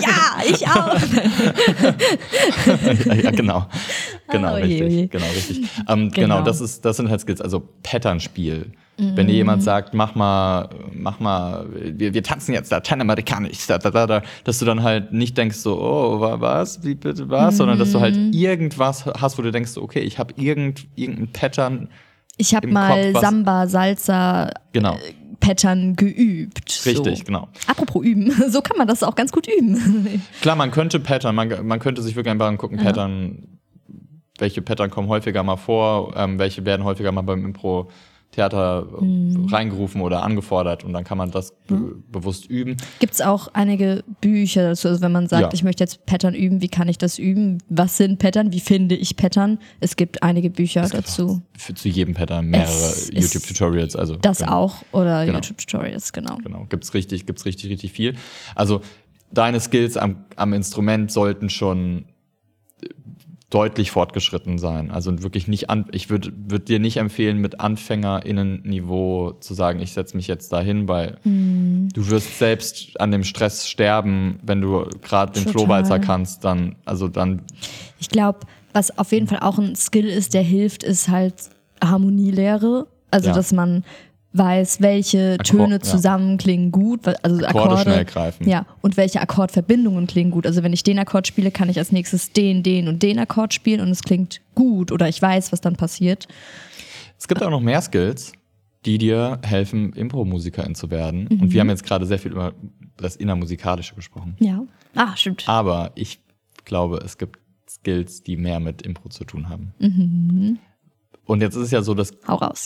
[0.00, 0.94] Ja, ich auch.
[3.06, 3.66] ja, ja, genau.
[4.30, 4.82] Genau, Oh je, richtig.
[4.82, 5.06] oh je.
[5.08, 5.58] Genau, richtig.
[5.88, 6.36] Ähm, genau.
[6.36, 6.42] Genau.
[6.42, 8.72] das, ist, das sind halt Skills, also Patternspiel.
[8.96, 9.38] Wenn dir Mhm.
[9.38, 14.22] jemand sagt, mach mal, mach mal, wir, wir tanzen jetzt Lateinamerikanisch, da, da, da, da,
[14.44, 17.90] dass du dann halt nicht denkst so, oh, wa- was, wie bitte was, sondern dass
[17.90, 18.30] du halt Mhm.
[18.32, 21.88] irgendwas hast, wo du denkst, okay, ich habe irgend, irgendein Pattern,
[22.36, 24.96] Ich habe mal Kopf Samba, Salsa, genau,
[25.44, 26.86] Pattern geübt.
[26.86, 27.24] richtig, So.
[27.24, 27.48] genau.
[27.66, 30.22] Apropos üben, so kann man das auch ganz gut üben.
[30.40, 33.58] Klar, man könnte Pattern, man, man könnte sich wirklich einfach angucken, Pattern,
[34.38, 37.94] welche Pattern kommen häufiger mal vor, ähm, welche werden häufiger mal beim Impro-Theater
[38.38, 39.46] äh, Mhm.
[39.46, 42.76] reingerufen oder angefordert und dann kann man das be bewusst üben.
[43.00, 45.50] Gibt es auch einige Bücher dazu, also wenn man sagt, Ja.
[45.52, 47.58] ich möchte jetzt Pattern üben, wie kann ich das üben?
[47.68, 48.52] Was sind Pattern?
[48.52, 49.58] Wie finde ich Pattern?
[49.80, 51.42] Es gibt einige Bücher Es gibt dazu.
[51.56, 53.96] Für, zu jedem Pattern mehrere Es YouTube-Tutorials.
[53.96, 55.38] Also Das genau, auch oder Genau.
[55.38, 56.36] YouTube-Tutorials, genau.
[56.42, 58.14] Genau, gibt's richtig, gibt's richtig, richtig viel.
[58.54, 58.80] Also
[59.32, 62.04] deine Skills am, am Instrument sollten schon
[63.54, 64.90] deutlich fortgeschritten sein.
[64.90, 69.92] Also wirklich nicht an, ich würde würd dir nicht empfehlen, mit AnfängerInnen-Niveau zu sagen, ich
[69.92, 71.88] setze mich jetzt dahin, weil Mhm.
[71.94, 75.46] du wirst selbst an dem Stress sterben, wenn du gerade den.
[75.46, 77.42] Flohwalzer kannst, dann, also dann,
[78.00, 78.40] Ich glaube,
[78.72, 81.34] was auf jeden Fall auch ein Skill ist, der hilft, ist halt
[81.82, 82.88] Harmonielehre.
[83.12, 83.34] Also, Ja.
[83.34, 83.84] dass man
[84.36, 85.80] weiß, welche Akkord- Töne ja.
[85.80, 88.48] zusammen klingen gut, also Akkorde Akkorde, schnell greifen.
[88.48, 90.46] Ja, und welche Akkordverbindungen klingen gut.
[90.46, 93.54] Also wenn ich den Akkord spiele, kann ich als nächstes den, den und den Akkord
[93.54, 96.26] spielen und es klingt gut oder ich weiß, was dann passiert.
[97.18, 98.32] Es gibt auch noch mehr Skills,
[98.84, 101.28] die dir helfen, Impro-Musikerin zu werden.
[101.30, 101.40] Mhm.
[101.42, 102.52] Und wir haben jetzt gerade sehr viel über
[102.96, 104.36] das Innermusikalische gesprochen.
[104.40, 104.64] Ja.
[104.94, 105.44] Ah, stimmt.
[105.48, 106.20] Aber ich
[106.64, 109.72] glaube, es gibt Skills, die mehr mit Impro zu tun haben.
[109.78, 110.58] Mhm.
[111.26, 112.12] Und jetzt ist es ja so, dass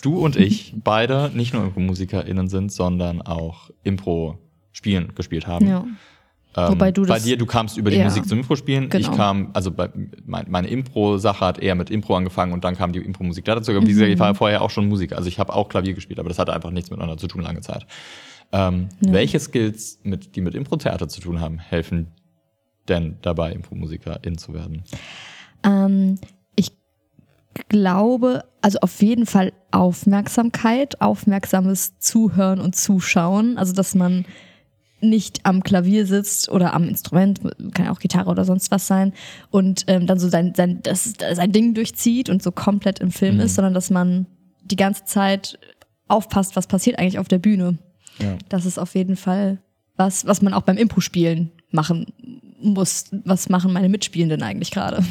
[0.03, 4.39] du und ich beide nicht nur Impro-MusikerInnen sind, sondern auch Impro
[4.73, 5.67] spielen, gespielt haben.
[5.69, 5.85] Ja.
[6.57, 8.05] Ähm, Wobei du bei das- dir, du kamst über die Ja.
[8.05, 8.85] Musik zum Impro-Spielen.
[8.85, 9.17] Ich Genau.
[9.17, 9.91] kam, also bei,
[10.27, 13.73] mein, meine Impro-Sache hat eher mit Impro angefangen und dann kam die Impro-Musik da dazu.
[13.73, 14.03] Gesagt, Mhm.
[14.03, 15.17] ich war vorher auch schon Musiker.
[15.17, 17.61] Also ich habe auch Klavier gespielt, aber das hatte einfach nichts miteinander zu tun lange
[17.61, 17.87] Zeit.
[18.51, 22.09] Ähm, Welche Skills, mit, die mit Impro-Theater zu tun haben, helfen
[22.89, 24.83] denn dabei, Impro-Musikerin zu werden?
[25.63, 26.29] Ähm, ich
[27.69, 33.59] glaube, also auf jeden Fall Aufmerksamkeit, aufmerksames Zuhören und Zuschauen.
[33.59, 34.25] Also, dass man
[35.01, 37.41] nicht am Klavier sitzt oder am Instrument,
[37.73, 39.13] kann ja auch Gitarre oder sonst was sein,
[39.51, 43.37] und ähm, dann so sein, sein, das, sein Ding durchzieht und so komplett im Film
[43.37, 43.43] mhm.
[43.43, 44.27] ist, sondern dass man
[44.65, 45.59] die ganze Zeit
[46.09, 47.79] aufpasst, was passiert eigentlich auf der Bühne.
[48.19, 48.37] Ja.
[48.49, 49.59] Das ist auf jeden Fall
[49.97, 52.07] was, was man auch beim Impro-Spielen machen
[52.61, 53.07] muss.
[53.25, 55.05] Was machen meine Mitspielenden eigentlich gerade?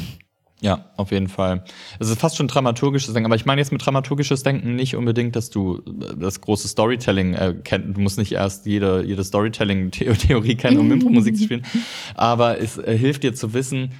[0.60, 1.62] Ja, auf jeden Fall.
[2.00, 5.36] Es ist fast schon dramaturgisches Denken, aber ich meine jetzt mit dramaturgisches Denken nicht unbedingt,
[5.36, 5.82] dass du
[6.18, 7.96] das große Storytelling äh, kennst.
[7.96, 11.64] Du musst nicht erst jede, jede Storytelling-Theorie kennen, um Impro-Musik zu spielen.
[12.14, 13.92] Aber es äh, hilft dir zu wissen,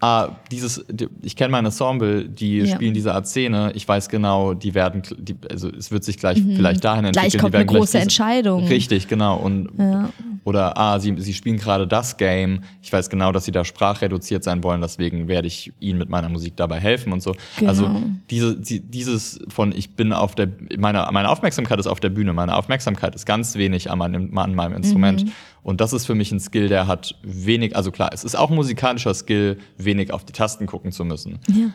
[0.00, 0.84] ah, dieses,
[1.22, 2.74] ich kenne mein Ensemble, die ja.
[2.74, 6.42] spielen diese Art Szene, ich weiß genau, die werden, die, also es wird sich gleich
[6.42, 6.56] mhm.
[6.56, 7.30] vielleicht dahin entwickeln.
[7.30, 8.66] Gleich kommt eine große diese, Entscheidung.
[8.66, 9.36] Richtig, genau.
[9.38, 10.10] Und ja.
[10.44, 14.44] oder ah, sie, sie spielen gerade das Game, ich weiß genau, dass sie da sprachreduziert
[14.44, 17.34] sein wollen, deswegen werde ich ihnen mit meiner Musik dabei helfen und so.
[17.58, 17.70] Genau.
[17.70, 22.10] Also diese, die, dieses von ich bin auf der, meine, meine Aufmerksamkeit ist auf der
[22.10, 25.24] Bühne, meine Aufmerksamkeit ist ganz wenig an meinem, an meinem Instrument.
[25.24, 25.32] Mhm.
[25.66, 28.50] Und das ist für mich ein Skill, der hat wenig, also klar, es ist auch
[28.50, 31.40] ein musikalischer Skill, wenig auf die Tasten gucken zu müssen.
[31.48, 31.72] Ja.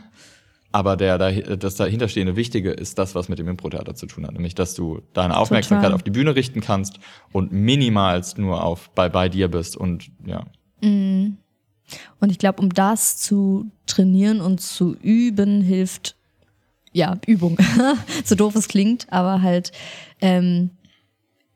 [0.72, 1.18] Aber der,
[1.58, 4.32] das dahinterstehende Wichtige ist das, was mit dem Impro-Theater zu tun hat.
[4.32, 5.96] Nämlich, dass du deine Aufmerksamkeit Total.
[5.96, 7.02] auf die Bühne richten kannst
[7.34, 10.46] und minimalst nur auf bei, bei dir bist und ja.
[10.82, 11.36] Mhm.
[12.22, 16.16] Und ich glaube, um das zu trainieren und zu üben, hilft
[16.94, 17.58] ja Übung.
[18.24, 19.74] so doof es klingt, aber halt
[20.22, 20.70] ähm,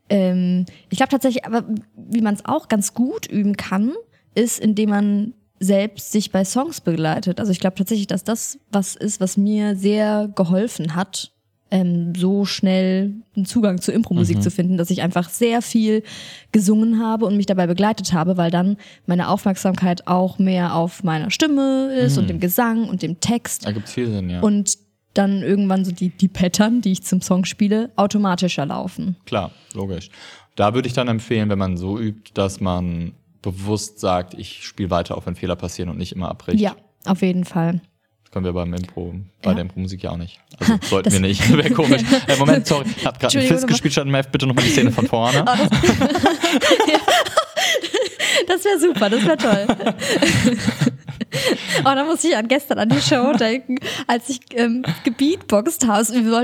[0.09, 1.63] ähm, ich glaube tatsächlich, aber
[1.95, 3.93] wie man es auch ganz gut üben kann,
[4.35, 7.39] ist, indem man selbst sich bei Songs begleitet.
[7.39, 11.31] Also ich glaube tatsächlich, dass das was ist, was mir sehr geholfen hat,
[11.71, 14.41] ähm, so schnell einen Zugang zu Impro-Musik mhm.
[14.41, 16.03] zu finden, dass ich einfach sehr viel
[16.51, 21.31] gesungen habe und mich dabei begleitet habe, weil dann meine Aufmerksamkeit auch mehr auf meiner
[21.31, 22.21] Stimme ist mhm.
[22.21, 23.65] und dem Gesang und dem Text.
[23.65, 24.41] Da gibt's viel Sinn, ja.
[24.41, 24.77] Und
[25.17, 29.15] dann irgendwann so die, die Pattern, die ich zum Song spiele, automatischer laufen.
[29.25, 30.09] Klar, logisch.
[30.55, 34.89] Da würde ich dann empfehlen, wenn man so übt, dass man bewusst sagt, ich spiele
[34.89, 36.59] weiter, auch wenn Fehler passieren und nicht immer abbricht.
[36.59, 36.75] Ja,
[37.05, 37.81] auf jeden Fall.
[38.23, 39.53] Das können wir beim Impro, bei ja.
[39.53, 40.39] der Impro-Musik ja auch nicht.
[40.59, 41.47] Also sollten wir nicht.
[41.55, 42.01] Wäre komisch.
[42.27, 44.29] Äh, Moment, sorry, ich habe gerade einen Fist gespielt statt F.
[44.29, 45.41] Bitte nochmal die Szene von vorne.
[45.41, 45.69] Oh, das,
[48.47, 49.67] das wäre super, das wäre toll.
[51.79, 56.01] Oh, da muss ich an gestern an die Show denken, als ich ähm, gebeatboxt habe.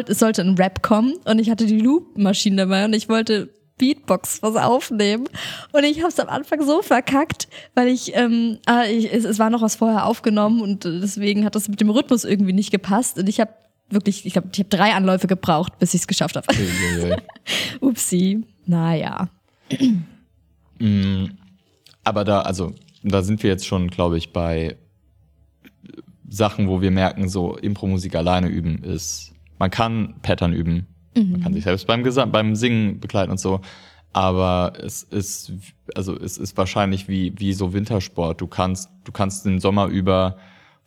[0.07, 3.49] Es sollte ein Rap kommen und ich hatte die Loop-Maschine dabei und ich wollte
[3.81, 5.27] Beatbox was aufnehmen.
[5.71, 9.39] Und ich habe es am Anfang so verkackt, weil ich, ähm, ah, ich es, es,
[9.39, 13.17] war noch was vorher aufgenommen und deswegen hat das mit dem Rhythmus irgendwie nicht gepasst.
[13.17, 13.51] Und ich habe
[13.89, 16.47] wirklich, ich glaube, ich habe drei Anläufe gebraucht, bis ich es geschafft habe.
[17.81, 18.43] Upsi.
[18.67, 19.29] Naja.
[20.77, 21.25] Mm,
[22.03, 22.73] aber da, also,
[23.03, 24.77] da sind wir jetzt schon, glaube ich, bei
[26.31, 31.33] Sachen, wo wir merken, so Impro-Musik alleine üben ist, man kann Pattern üben, mhm.
[31.33, 33.59] man kann sich selbst beim Gesang, beim Singen begleiten und so,
[34.13, 35.51] aber es ist,
[35.93, 38.39] also es ist wahrscheinlich wie, wie so Wintersport.
[38.39, 40.37] Du kannst, du kannst den Sommer über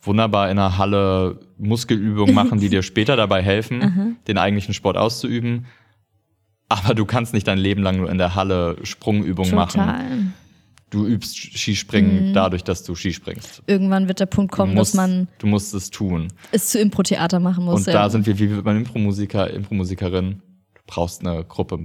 [0.01, 5.65] wunderbar in einer Halle Muskelübungen machen, die dir später dabei helfen, den eigentlichen Sport auszuüben.
[6.69, 10.33] Aber du kannst nicht dein Leben lang nur in der Halle Sprungübungen machen
[10.95, 12.33] du übst Skispringen mhm.
[12.33, 13.63] dadurch, dass du Skispringst.
[13.67, 16.29] Irgendwann wird der Punkt kommen, musst, dass man du musst es tun.
[16.51, 17.81] Es zu Impro-Theater machen muss.
[17.81, 17.93] Und ja.
[17.93, 20.41] da sind wir wie beim Impro-Musiker, Impro-Musikerin.
[20.73, 21.79] Du brauchst eine Gruppe,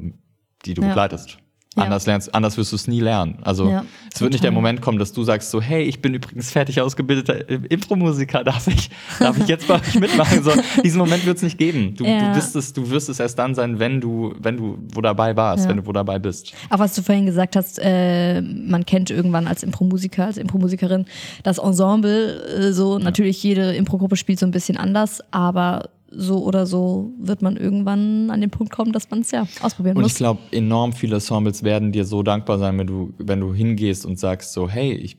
[0.64, 0.88] die du ja.
[0.88, 1.38] begleitest.
[1.76, 1.84] Ja.
[1.84, 3.38] Anders lernst, anders wirst du es nie lernen.
[3.42, 4.20] Also ja, es total.
[4.22, 7.48] wird nicht der Moment kommen, dass du sagst so, hey, ich bin übrigens fertig ausgebildeter
[7.48, 10.42] Impro-Musiker, darf ich, darf ich jetzt bei euch mitmachen?
[10.42, 10.50] So,
[10.82, 11.94] diesen Moment wird es nicht geben.
[11.94, 12.30] Du, ja.
[12.32, 15.36] du, wirst es, du wirst es erst dann sein, wenn du, wenn du wo dabei
[15.36, 16.52] warst, wenn du wo dabei bist.
[16.70, 21.04] Auch was du vorhin gesagt hast, äh, man kennt irgendwann als Impro-Musiker, als Impro-Musikerin
[21.44, 22.42] das Ensemble.
[22.46, 27.42] Äh, so natürlich jede Impro-Gruppe spielt so ein bisschen anders, aber so oder so wird
[27.42, 30.12] man irgendwann an den Punkt kommen, dass man es ja ausprobieren und muss.
[30.12, 33.54] Und ich glaube, enorm viele Ensembles werden dir so dankbar sein, wenn du, wenn du
[33.54, 35.18] hingehst und sagst so, hey, ich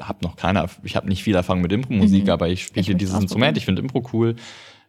[0.00, 2.30] habe noch keine, ich habe nicht viel Erfahrung mit Impro-Musik, mhm.
[2.30, 4.36] aber ich spiele dieses Instrument, ich finde Impro cool,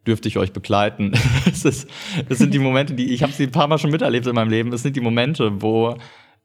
[0.07, 1.13] dürfte ich euch begleiten.
[1.45, 1.89] es, ist,
[2.29, 4.49] es sind die Momente, die, ich habe sie ein paar Mal schon miterlebt in meinem
[4.49, 5.95] Leben, es sind die Momente, wo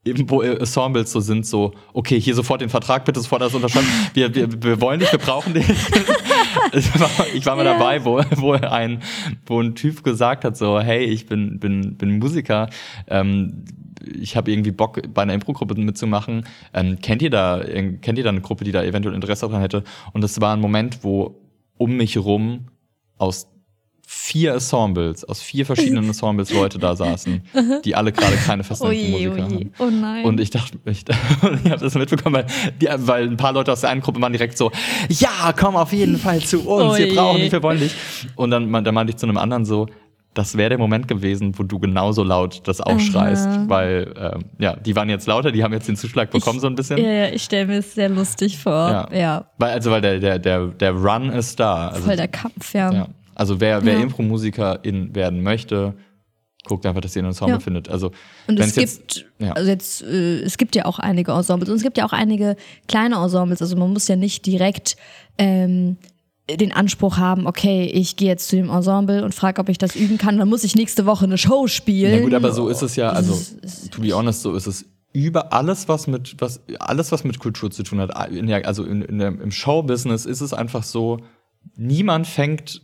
[0.05, 3.87] eben wo Ensembles so sind, so, okay, hier sofort den Vertrag, bitte sofort das unterschreiben.
[4.13, 5.67] Wir, wir, wir wollen dich, wir brauchen dich.
[7.33, 7.73] ich war mal ja.
[7.73, 9.01] dabei, wo, wo ein,
[9.45, 12.69] wo ein Typ gesagt hat, so, hey, ich bin, bin, bin Musiker,
[13.07, 13.65] ähm,
[14.01, 16.45] ich habe irgendwie Bock, bei einer Impro-Gruppe mitzumachen.
[16.73, 17.61] Ähm, kennt ihr da,
[18.01, 19.83] kennt ihr da eine Gruppe, die da eventuell Interesse daran hätte?
[20.13, 21.41] Und das war ein Moment, wo
[21.77, 22.67] um mich rum
[23.17, 23.47] aus
[24.11, 27.43] vier Ensembles, aus vier verschiedenen Ensembles Leute da saßen,
[27.85, 29.71] die alle gerade keine festen oh Musiker haben.
[29.77, 30.25] Oh nein.
[30.25, 31.05] Und ich dachte, ich,
[31.63, 32.45] ich habe das mitbekommen, weil,
[32.81, 34.71] die, weil ein paar Leute aus der einen Gruppe waren direkt so,
[35.09, 37.95] ja, komm auf jeden Fall zu uns, wir brauchen dich, wir wollen dich.
[38.35, 39.85] Und dann, dann meinte ich zu einem anderen so,
[40.33, 43.65] das wäre der Moment gewesen, wo du genauso laut das aufschreist, Aha.
[43.67, 46.67] weil ähm, ja, die waren jetzt lauter, die haben jetzt den Zuschlag bekommen ich, so
[46.67, 46.97] ein bisschen.
[46.97, 48.89] Ja, ja ich stelle mir es sehr lustig vor.
[48.89, 49.09] Ja.
[49.11, 49.45] ja.
[49.57, 51.89] Weil, also weil der, der, der, der Run ist da.
[51.89, 52.91] Also, Voll der Kampf, ja.
[52.91, 53.07] ja.
[53.39, 54.01] Also wer, wer ja.
[54.01, 55.93] Impro-Musikerin werden möchte,
[56.65, 57.59] guckt einfach, dass ihr einen Ensemble ja.
[57.61, 57.87] findet.
[57.87, 58.11] Also
[58.47, 59.53] und es gibt, jetzt, ja.
[59.53, 62.57] also jetzt, äh, es gibt ja auch einige Ensembles und es gibt ja auch einige
[62.89, 63.61] kleine Ensembles.
[63.61, 64.97] Also man muss ja nicht direkt
[65.37, 65.95] ähm,
[66.49, 69.95] den Anspruch haben, okay, ich gehe jetzt zu dem Ensemble und frage, ob ich das
[69.95, 72.15] üben kann, dann muss ich nächste Woche eine Show spielen.
[72.15, 73.39] Ja gut, aber so ist es ja, also
[73.89, 77.71] to be honest, so ist es über alles, was mit, was, alles, was mit Kultur
[77.71, 81.19] zu tun hat, in der, also in, in der, im Showbusiness ist es einfach so,
[81.77, 82.81] niemand fängt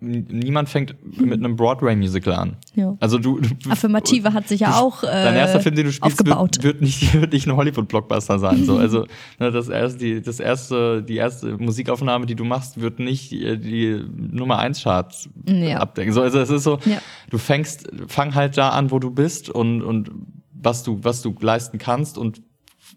[0.00, 2.56] niemand fängt mit einem Broadway-Musical an.
[2.74, 2.96] Ja.
[3.00, 6.24] Also du, du Affirmative hat sich ja auch äh, Dein erster Film, den du spielst,
[6.26, 8.64] wird, wird, nicht, wird nicht ein Hollywood-Blockbuster sein.
[8.64, 8.80] So.
[8.90, 9.06] Also
[9.38, 13.58] ne, das erste, die, das erste, die erste Musikaufnahme, die du machst, wird nicht die,
[13.58, 15.78] die Nummer 1 Charts ja.
[15.78, 16.12] abdecken.
[16.12, 16.98] So, also es ist so, ja.
[17.28, 20.10] du fängst, fang halt da an, wo du bist und, und
[20.52, 22.42] was du, was du leisten kannst und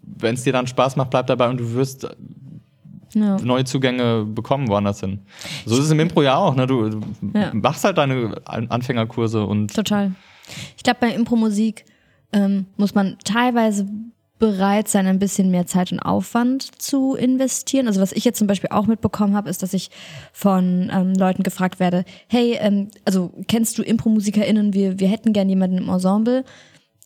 [0.02, 2.08] wenn es dir dann Spaß macht, bleib dabei und du wirst
[3.14, 3.38] ja.
[3.38, 5.20] neue Zugänge bekommen woanders hin.
[5.66, 6.56] So ist es im Impro ja auch.
[6.56, 6.68] Ne?
[6.68, 7.02] Du, du
[7.34, 7.52] ja.
[7.54, 9.74] machst halt deine Anfängerkurse und.
[9.74, 10.12] Total.
[10.78, 11.86] Ich glaube, bei Impro-Musik
[12.34, 13.88] ähm, muss man teilweise
[14.40, 17.88] bereit sein, ein bisschen mehr Zeit und Aufwand zu investieren.
[17.88, 19.90] Also was ich jetzt zum Beispiel auch mitbekommen habe, ist, dass ich
[20.34, 24.74] von ähm, Leuten gefragt werde, hey, ähm, also kennst du Impro-MusikerInnen?
[24.74, 26.44] Wir, wir hätten gern jemanden im Ensemble.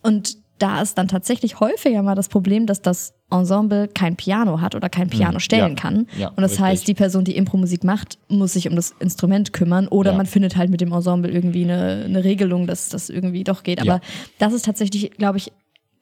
[0.02, 4.76] Und da ist dann tatsächlich häufiger mal das Problem, dass das Ensemble kein Piano hat
[4.76, 6.08] oder kein Piano hm, stellen ja, kann.
[6.18, 6.66] Ja, und das richtig.
[6.66, 10.18] heißt, die Person, die Impro-Musik macht, muss sich um das Instrument kümmern oder ja.
[10.18, 13.82] man findet halt mit dem Ensemble irgendwie eine, eine Regelung, dass das irgendwie doch geht.
[13.82, 14.02] Aber
[14.40, 15.52] das ist tatsächlich, glaube ich,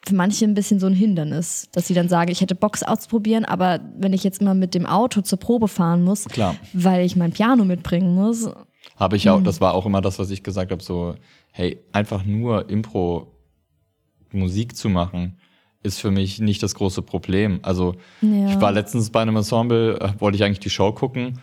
[0.08, 3.44] für manche ein bisschen so ein Hindernis, dass sie dann sagen, ich hätte Box auszuprobieren,
[3.44, 6.56] aber wenn ich jetzt immer mit dem Auto zur Probe fahren muss, Klar.
[6.74, 8.50] weil ich mein Piano mitbringen muss.
[8.98, 9.44] Habe ich auch, hm.
[9.44, 11.16] das war auch immer das, was ich gesagt habe, so,
[11.52, 13.35] hey, einfach nur Impro
[14.36, 15.38] Musik zu machen,
[15.84, 17.60] ist für mich nicht das große Problem.
[17.62, 18.50] Also ja.
[18.50, 21.40] ich war letztens bei einem Ensemble, äh, wollte ich eigentlich die Show gucken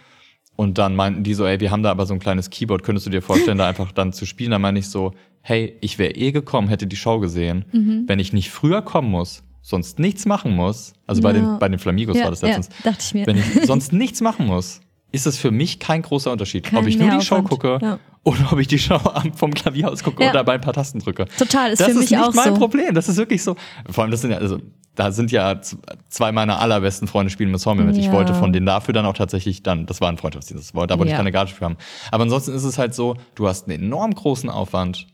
[0.57, 3.07] und dann meinten die so, ey, wir haben da aber so ein kleines Keyboard, könntest
[3.07, 4.51] du dir vorstellen, da einfach dann zu spielen?
[4.51, 8.05] Da meine ich so, hey, ich wäre eh gekommen, hätte die Show gesehen, mhm.
[8.07, 10.93] wenn ich nicht früher kommen muss, sonst nichts machen muss.
[11.07, 11.29] Also ja.
[11.29, 12.69] bei den bei den Flamigos ja, war das letztens.
[12.85, 13.27] Ja, dachte ich mir.
[13.27, 14.81] Wenn ich sonst nichts machen muss,
[15.13, 17.99] ist es für mich kein großer Unterschied, kein ob ich nur die Show gucke ja.
[18.25, 18.99] oder ob ich die Show
[19.37, 20.31] vom Klavier aus gucke ja.
[20.31, 21.27] oder bei ein paar Tasten drücke.
[21.39, 22.33] Total, ist das für mich auch so.
[22.33, 22.95] Das ist nicht mein Problem.
[22.95, 23.55] Das ist wirklich so.
[23.89, 24.59] Vor allem, das sind ja, also,
[24.95, 25.61] da sind ja
[26.09, 27.97] zwei meiner allerbesten Freunde spielen mit Ensemble mit.
[27.97, 28.03] Ja.
[28.03, 30.95] Ich wollte von denen dafür dann auch tatsächlich dann, das war ein Freundschaftsdienst, das wollte,
[30.95, 31.77] da wollte ich keine Gage für haben.
[32.11, 35.07] Aber ansonsten ist es halt so, du hast einen enorm großen Aufwand,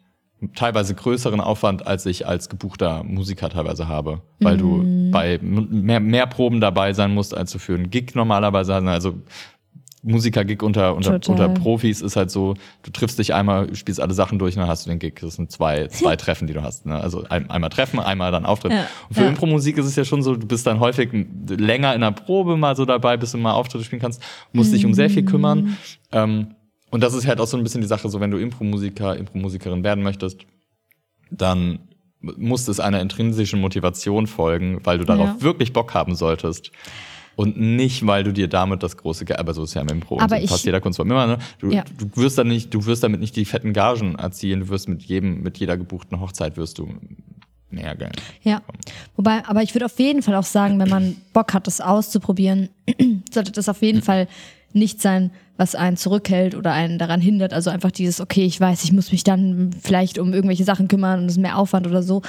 [0.54, 4.60] teilweise größeren Aufwand, als ich als gebuchter Musiker teilweise habe, weil mhm.
[4.60, 8.86] du bei mehr, mehr Proben dabei sein musst, als du für einen Gig normalerweise hast.
[8.86, 9.14] Also
[10.02, 14.38] Musiker-Gig unter, unter, unter Profis ist halt so, du triffst dich einmal, spielst alle Sachen
[14.38, 15.14] durch und dann hast du den Gig.
[15.20, 16.86] Das sind zwei, zwei Treffen, die du hast.
[16.86, 16.98] Ne?
[16.98, 18.72] Also ein, einmal Treffen, einmal dann Auftritt.
[18.72, 19.28] Ja, und für ja.
[19.28, 21.10] Impro-Musik ist es ja schon so, du bist dann häufig
[21.48, 24.74] länger in der Probe mal so dabei, bis du mal Auftritte spielen kannst, musst mhm.
[24.74, 25.60] dich um sehr viel kümmern.
[25.60, 25.76] Mhm.
[26.12, 26.46] Ähm,
[26.90, 29.84] und das ist halt auch so ein bisschen die Sache, so wenn du Impro-Musiker, Impro-Musikerin
[29.84, 30.46] werden möchtest,
[31.30, 31.80] dann
[32.20, 35.42] muss es einer intrinsischen Motivation folgen, weil du darauf ja.
[35.42, 36.72] wirklich Bock haben solltest.
[37.38, 40.18] Und nicht, weil du dir damit das große Geld, aber so ist ja im Impro
[40.18, 41.38] aber und so, fast jeder Kunstform immer, ne?
[41.60, 41.84] Du, ja.
[41.96, 45.04] du wirst dann nicht, du wirst damit nicht die fetten Gagen erzielen, du wirst mit
[45.04, 46.88] jedem, mit jeder gebuchten Hochzeit wirst du
[47.70, 48.20] mehr Geld.
[48.42, 48.60] Ja.
[49.14, 52.70] Wobei, aber ich würde auf jeden Fall auch sagen, wenn man Bock hat, das auszuprobieren,
[53.30, 54.02] sollte das auf jeden mhm.
[54.02, 54.26] Fall
[54.72, 57.52] nicht sein, was einen zurückhält oder einen daran hindert.
[57.52, 61.20] Also einfach dieses, okay, ich weiß, ich muss mich dann vielleicht um irgendwelche Sachen kümmern
[61.20, 62.22] und es ist mehr Aufwand oder so.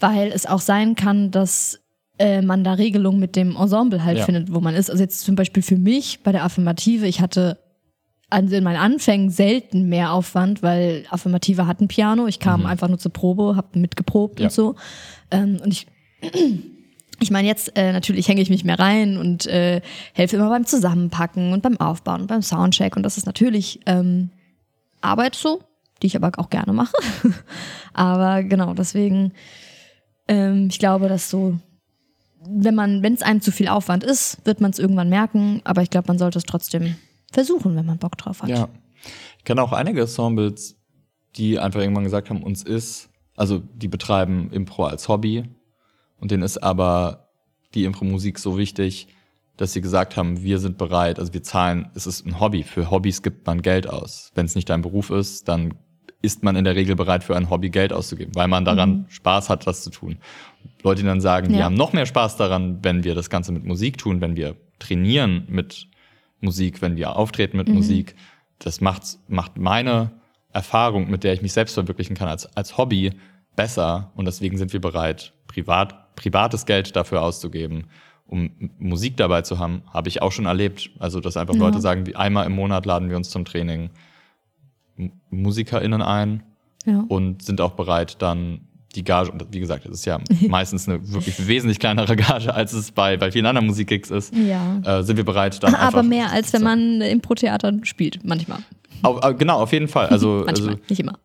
[0.00, 1.83] Weil es auch sein kann, dass
[2.18, 4.24] äh, man da Regelungen mit dem Ensemble halt ja.
[4.24, 4.90] findet, wo man ist.
[4.90, 7.58] Also jetzt zum Beispiel für mich bei der Affirmative, ich hatte
[8.30, 12.26] also in meinen Anfängen selten mehr Aufwand, weil Affirmative hatten Piano.
[12.26, 12.66] Ich kam mhm.
[12.66, 14.46] einfach nur zur Probe, habe mitgeprobt ja.
[14.46, 14.74] und so.
[15.30, 15.86] Ähm, und ich
[17.20, 19.80] ich meine, jetzt äh, natürlich hänge ich mich mehr rein und äh,
[20.12, 22.96] helfe immer beim Zusammenpacken und beim Aufbauen und beim Soundcheck.
[22.96, 24.30] Und das ist natürlich ähm,
[25.00, 25.62] Arbeit so,
[26.02, 26.96] die ich aber auch gerne mache.
[27.92, 29.32] aber genau, deswegen,
[30.28, 31.58] ähm, ich glaube, dass so
[32.48, 35.82] wenn man, wenn es einem zu viel Aufwand ist, wird man es irgendwann merken, aber
[35.82, 36.96] ich glaube, man sollte es trotzdem
[37.32, 38.48] versuchen, wenn man Bock drauf hat.
[38.48, 38.68] Ja.
[39.38, 40.76] Ich kenne auch einige Ensembles,
[41.36, 45.44] die einfach irgendwann gesagt haben, uns ist, also die betreiben Impro als Hobby
[46.18, 47.28] und denen ist aber
[47.74, 49.08] die Impro-Musik so wichtig,
[49.56, 52.90] dass sie gesagt haben, wir sind bereit, also wir zahlen, es ist ein Hobby, für
[52.90, 54.32] Hobbys gibt man Geld aus.
[54.34, 55.74] Wenn es nicht dein Beruf ist, dann
[56.24, 59.04] ist man in der Regel bereit, für ein Hobby Geld auszugeben, weil man daran mhm.
[59.08, 60.16] Spaß hat, das zu tun.
[60.82, 61.58] Leute, die dann sagen, ja.
[61.58, 64.56] wir haben noch mehr Spaß daran, wenn wir das Ganze mit Musik tun, wenn wir
[64.78, 65.86] trainieren mit
[66.40, 67.74] Musik, wenn wir auftreten mit mhm.
[67.74, 68.16] Musik.
[68.58, 70.12] Das macht, macht meine
[70.52, 73.12] Erfahrung, mit der ich mich selbst verwirklichen kann als, als Hobby,
[73.56, 74.12] besser.
[74.14, 77.84] Und deswegen sind wir bereit, privat, privates Geld dafür auszugeben,
[78.26, 79.82] um Musik dabei zu haben.
[79.92, 80.90] Habe ich auch schon erlebt.
[80.98, 81.60] Also, dass einfach ja.
[81.60, 83.90] Leute sagen, wie einmal im Monat laden wir uns zum Training
[85.30, 86.42] MusikerInnen ein
[86.86, 87.04] ja.
[87.08, 88.60] und sind auch bereit, dann
[88.94, 92.72] die Gage, und wie gesagt, es ist ja meistens eine wirklich wesentlich kleinere Gage, als
[92.72, 94.80] es bei, bei vielen anderen Musikgigs ist, ja.
[94.84, 98.58] äh, sind wir bereit, dann Aber mehr, als wenn man im Pro-Theater spielt, manchmal.
[99.02, 100.06] Auf, genau, auf jeden Fall.
[100.06, 101.18] Also, manchmal, also, nicht immer.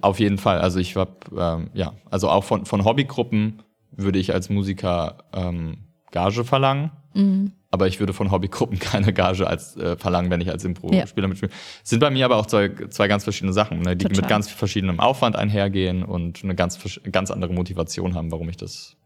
[0.00, 0.58] Auf jeden Fall.
[0.58, 3.62] Also ich war, ähm, ja, also auch von, von Hobbygruppen
[3.94, 5.78] würde ich als Musiker ähm,
[6.10, 6.90] Gage verlangen.
[7.14, 11.26] Mhm aber ich würde von Hobbygruppen keine Gage als äh, verlangen, wenn ich als Impro-Spieler
[11.26, 11.28] ja.
[11.28, 11.52] mitspiele.
[11.82, 14.22] Sind bei mir aber auch zwei, zwei ganz verschiedene Sachen, ne, die Total.
[14.22, 16.78] mit ganz verschiedenem Aufwand einhergehen und eine ganz,
[17.10, 18.96] ganz andere Motivation haben, warum ich das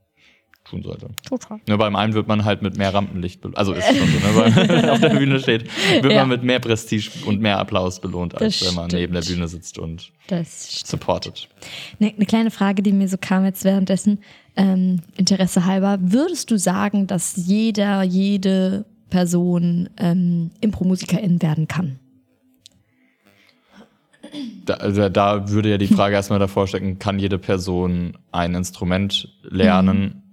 [0.65, 1.09] tun sollte.
[1.29, 1.61] Total.
[1.69, 3.59] Nur beim einen wird man halt mit mehr Rampenlicht belohnt.
[3.59, 4.35] Also ist schon so, ne?
[4.35, 5.69] Weil man auf der Bühne steht,
[6.03, 6.21] wird ja.
[6.21, 9.01] man mit mehr Prestige und mehr Applaus belohnt, als das wenn man stimmt.
[9.01, 10.11] neben der Bühne sitzt und
[10.49, 11.49] supportet.
[12.01, 14.21] Eine ne kleine Frage, die mir so kam jetzt währenddessen,
[14.57, 21.99] ähm, Interesse halber, würdest du sagen, dass jeder, jede Person ähm, Impro-Musikerin werden kann?
[24.65, 29.29] Da, also da, würde ja die Frage erstmal davor stecken, kann jede Person ein Instrument
[29.43, 30.24] lernen mhm.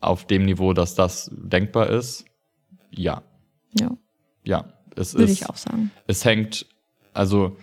[0.00, 2.24] Auf dem Niveau, dass das denkbar ist?
[2.90, 3.22] Ja.
[3.78, 3.96] Ja.
[4.44, 4.64] Ja.
[4.96, 5.90] Es würde ist, ich auch sagen.
[6.06, 6.66] Es hängt,
[7.12, 7.56] also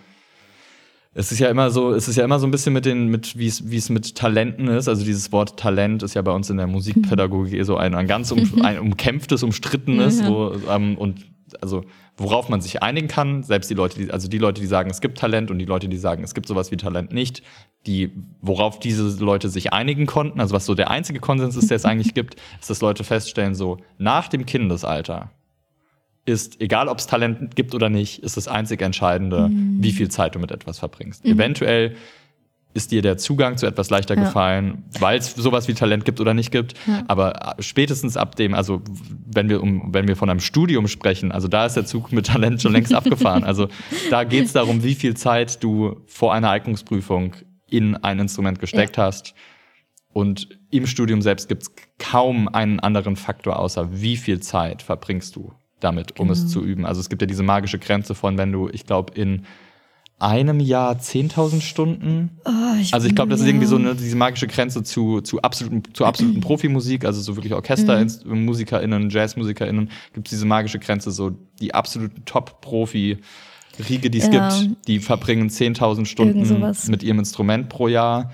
[1.14, 3.38] es ist ja immer so, es ist ja immer so ein bisschen mit den, mit,
[3.38, 4.88] wie es, wie es mit Talenten ist.
[4.88, 8.08] Also dieses Wort Talent ist ja bei uns in der Musikpädagogik eh so ein, ein
[8.08, 8.62] ganz um, mhm.
[8.62, 10.30] ein umkämpftes, umstrittenes, ja.
[10.30, 11.26] wo, ähm, und
[11.62, 11.84] also
[12.16, 15.02] worauf man sich einigen kann, selbst die Leute, die, also die Leute, die sagen, es
[15.02, 17.44] gibt Talent und die Leute, die sagen, es gibt sowas wie Talent nicht,
[17.86, 21.78] die, worauf diese Leute sich einigen konnten, also was so der einzige Konsens ist, der
[21.78, 25.32] es eigentlich gibt, ist, dass Leute feststellen, so nach dem Kindesalter
[26.26, 29.78] ist, egal ob es Talent gibt oder nicht, ist das einzig Entscheidende, mhm.
[29.82, 31.24] wie viel Zeit du mit etwas verbringst.
[31.24, 31.32] Mhm.
[31.32, 31.96] Eventuell
[32.78, 34.24] ist dir der Zugang zu etwas leichter ja.
[34.24, 36.76] gefallen, weil es sowas wie Talent gibt oder nicht gibt.
[36.86, 37.04] Ja.
[37.08, 38.82] Aber spätestens ab dem, also
[39.26, 42.28] wenn wir um, wenn wir von einem Studium sprechen, also da ist der Zug mit
[42.28, 43.44] Talent schon längst abgefahren.
[43.44, 43.68] Also
[44.12, 47.34] da geht es darum, wie viel Zeit du vor einer Eignungsprüfung
[47.68, 49.04] in ein Instrument gesteckt ja.
[49.04, 49.34] hast.
[50.14, 55.36] Und im Studium selbst gibt es kaum einen anderen Faktor, außer wie viel Zeit verbringst
[55.36, 56.34] du damit, um genau.
[56.34, 56.86] es zu üben.
[56.86, 59.46] Also es gibt ja diese magische Grenze von, wenn du, ich glaube, in
[60.20, 62.40] einem Jahr 10.000 Stunden.
[62.44, 62.52] Oh,
[62.82, 65.84] ich also ich glaube, das ist irgendwie so eine, diese magische Grenze zu, zu absoluten,
[65.94, 69.10] zu absoluten Profimusik, also so wirklich OrchestermusikerInnen, mhm.
[69.10, 74.50] JazzmusikerInnen, gibt es diese magische Grenze, so die absoluten Top-Profi-Riege, die es ja.
[74.50, 78.32] gibt, die verbringen 10.000 Stunden mit ihrem Instrument pro Jahr.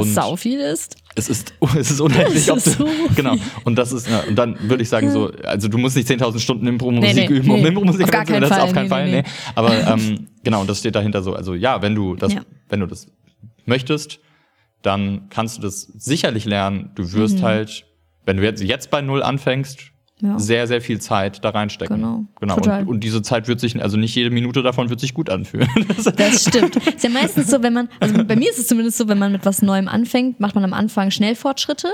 [0.00, 0.96] Was sau viel ist.
[1.14, 2.48] Es ist, es ist unendlich.
[2.48, 3.36] Es ist so genau.
[3.64, 6.66] Und das ist, und dann würde ich sagen, so, also du musst nicht 10.000 Stunden
[6.66, 7.68] Impro-Musik nee, nee, üben, um nee.
[7.68, 8.40] Impro-Musik zu üben.
[8.40, 9.22] Das ist auf keinen Fall, nee.
[9.54, 11.34] Aber ähm, genau, und das steht dahinter so.
[11.34, 12.40] Also ja, wenn du das, ja.
[12.68, 13.06] wenn du das
[13.66, 14.20] möchtest,
[14.82, 16.90] dann kannst du das sicherlich lernen.
[16.94, 17.42] Du wirst mhm.
[17.42, 17.86] halt,
[18.26, 19.93] wenn du jetzt, jetzt bei Null anfängst,
[20.24, 20.38] ja.
[20.38, 21.96] sehr, sehr viel Zeit da reinstecken.
[21.96, 22.24] Genau.
[22.40, 22.56] genau.
[22.56, 25.68] Und, und, diese Zeit wird sich, also nicht jede Minute davon wird sich gut anfühlen.
[26.16, 26.76] Das stimmt.
[26.76, 29.32] Ist ja meistens so, wenn man, also bei mir ist es zumindest so, wenn man
[29.32, 31.88] mit was Neuem anfängt, macht man am Anfang schnell Fortschritte.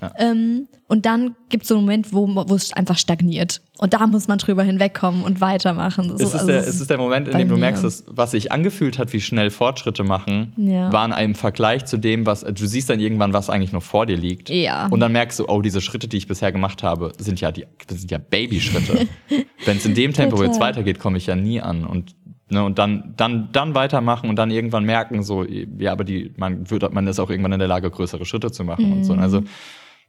[0.00, 0.12] Ja.
[0.18, 3.62] Ähm, und dann gibt es so einen Moment, wo, wo es einfach stagniert.
[3.78, 6.10] Und da muss man drüber hinwegkommen und weitermachen.
[6.10, 8.32] So, es, ist also der, es ist der Moment, in dem du merkst, dass, was
[8.32, 10.92] sich angefühlt hat, wie schnell Fortschritte machen, ja.
[10.92, 14.06] war in einem Vergleich zu dem, was du siehst dann irgendwann, was eigentlich noch vor
[14.06, 14.50] dir liegt.
[14.50, 14.86] Ja.
[14.88, 17.66] Und dann merkst du, oh, diese Schritte, die ich bisher gemacht habe, sind ja die,
[17.86, 19.08] das sind ja Babyschritte.
[19.64, 21.84] Wenn es in dem Tempo jetzt weitergeht, komme ich ja nie an.
[21.84, 22.14] Und
[22.50, 26.70] Ne, und dann, dann, dann weitermachen und dann irgendwann merken, so, ja, aber die, man
[26.70, 28.92] wird, man ist auch irgendwann in der Lage, größere Schritte zu machen mm.
[28.92, 29.14] und so.
[29.14, 29.42] Also,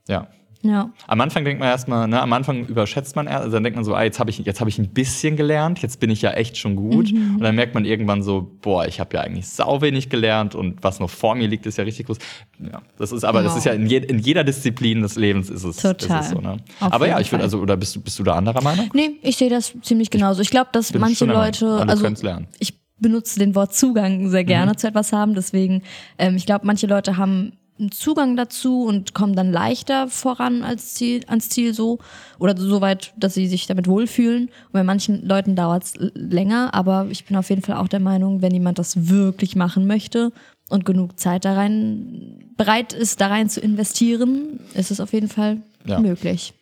[0.08, 0.28] ja.
[0.65, 0.91] Ja.
[1.06, 3.86] Am Anfang denkt man erstmal, ne, am Anfang überschätzt man erst, also dann denkt man
[3.86, 6.32] so, ah, jetzt habe ich, jetzt habe ich ein bisschen gelernt, jetzt bin ich ja
[6.32, 7.12] echt schon gut.
[7.12, 7.36] Mhm.
[7.36, 10.84] Und dann merkt man irgendwann so, boah, ich habe ja eigentlich sau wenig gelernt und
[10.84, 12.18] was noch vor mir liegt, ist ja richtig groß.
[12.60, 13.50] Ja, das ist aber, genau.
[13.50, 16.22] das ist ja in, je, in, jeder Disziplin des Lebens ist es, Total.
[16.22, 16.41] Ist es so.
[16.41, 16.58] Ne?
[16.80, 18.89] Aber ja, ich würde, also, oder bist du, bist du da anderer Meinung?
[18.94, 20.41] Nee, ich sehe das ziemlich genauso.
[20.41, 22.48] Ich glaube, dass manche Leute, also lernen.
[22.58, 24.78] ich benutze den Wort Zugang sehr gerne mhm.
[24.78, 25.84] zu etwas haben, deswegen,
[26.18, 30.94] ähm, ich glaube, manche Leute haben einen Zugang dazu und kommen dann leichter voran als
[30.94, 32.00] Ziel, ans Ziel so
[32.40, 34.46] oder so weit, dass sie sich damit wohlfühlen.
[34.46, 38.00] Und bei manchen Leuten dauert es länger, aber ich bin auf jeden Fall auch der
[38.00, 40.32] Meinung, wenn jemand das wirklich machen möchte
[40.70, 45.28] und genug Zeit da rein bereit ist, da rein zu investieren, ist es auf jeden
[45.28, 45.99] Fall ja.
[45.99, 46.54] möglich.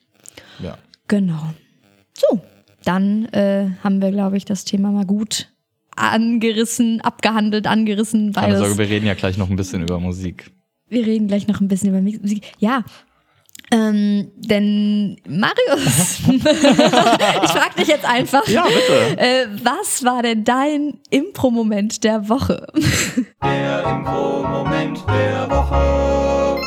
[0.60, 0.78] Ja.
[1.08, 1.54] Genau.
[2.14, 2.42] So,
[2.84, 5.50] dann äh, haben wir, glaube ich, das Thema mal gut
[5.96, 8.36] angerissen, abgehandelt, angerissen.
[8.36, 10.52] Weil Keine Sorge, wir reden ja gleich noch ein bisschen über Musik
[10.94, 12.52] wir reden gleich noch ein bisschen über Musik.
[12.60, 12.84] Ja,
[13.72, 19.18] Ähm, denn Marius, ich frage dich jetzt einfach, Ja, bitte.
[19.20, 22.68] äh, was war denn dein Impro-Moment der Woche?
[23.42, 26.62] Der Impro-Moment der Woche.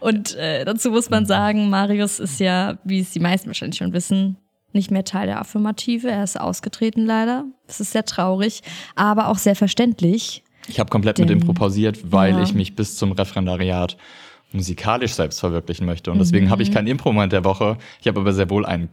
[0.00, 3.92] Und äh, dazu muss man sagen, Marius ist ja, wie es die meisten wahrscheinlich schon
[3.92, 4.36] wissen,
[4.72, 6.08] nicht mehr Teil der Affirmative.
[6.10, 7.44] Er ist ausgetreten leider.
[7.66, 8.62] Das ist sehr traurig,
[8.94, 10.44] aber auch sehr verständlich.
[10.68, 12.42] Ich habe komplett mit Impro pausiert, weil Ja.
[12.42, 13.96] ich mich bis zum Referendariat
[14.52, 16.10] musikalisch selbst verwirklichen möchte.
[16.12, 16.50] Und deswegen Mhm.
[16.50, 17.76] habe ich keinen Impro-Moment der Woche.
[18.00, 18.88] Ich habe aber sehr wohl einen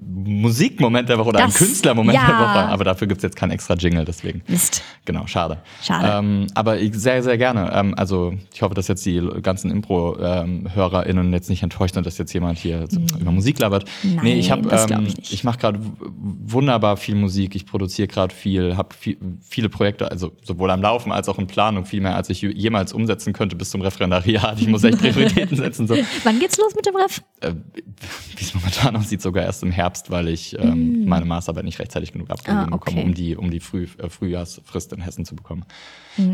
[0.00, 2.26] Musikmoment der Woche oder Das- Künstlermoment ja.
[2.26, 2.68] der Woche.
[2.68, 4.42] Aber dafür gibt's jetzt keinen extra Jingle, deswegen.
[4.46, 4.82] Mist.
[5.04, 5.58] Genau, schade.
[5.82, 6.18] Schade.
[6.18, 7.70] Ähm, aber ich, sehr, sehr gerne.
[7.74, 12.32] Ähm, also ich hoffe, dass jetzt die ganzen Impro-HörerInnen jetzt nicht enttäuscht sind, dass jetzt
[12.32, 13.84] jemand hier so über Musik labert.
[14.02, 17.54] Nein, nee, ich habe, ähm, ich ich mache gerade wunderbar viel Musik.
[17.56, 21.46] Ich produziere gerade viel, habe viel, viele Projekte, also sowohl am Laufen als auch in
[21.48, 24.60] Planung, viel mehr als ich jemals umsetzen könnte bis zum Referendariat.
[24.60, 25.86] Ich muss echt Prioritäten setzen.
[25.88, 25.96] So.
[26.24, 27.20] Wann geht's los mit dem Ref?
[27.40, 27.52] Äh,
[28.36, 32.12] Wie es momentan aussieht, sogar erst im Herbst, weil ich ähm, meine Masterarbeit nicht rechtzeitig
[32.12, 32.72] genug abgegeben Mm.
[32.72, 32.90] Ah, okay.
[32.90, 35.64] bekomme, um die, um die Früh, äh, Frühjahrsfrist in Hessen zu bekommen.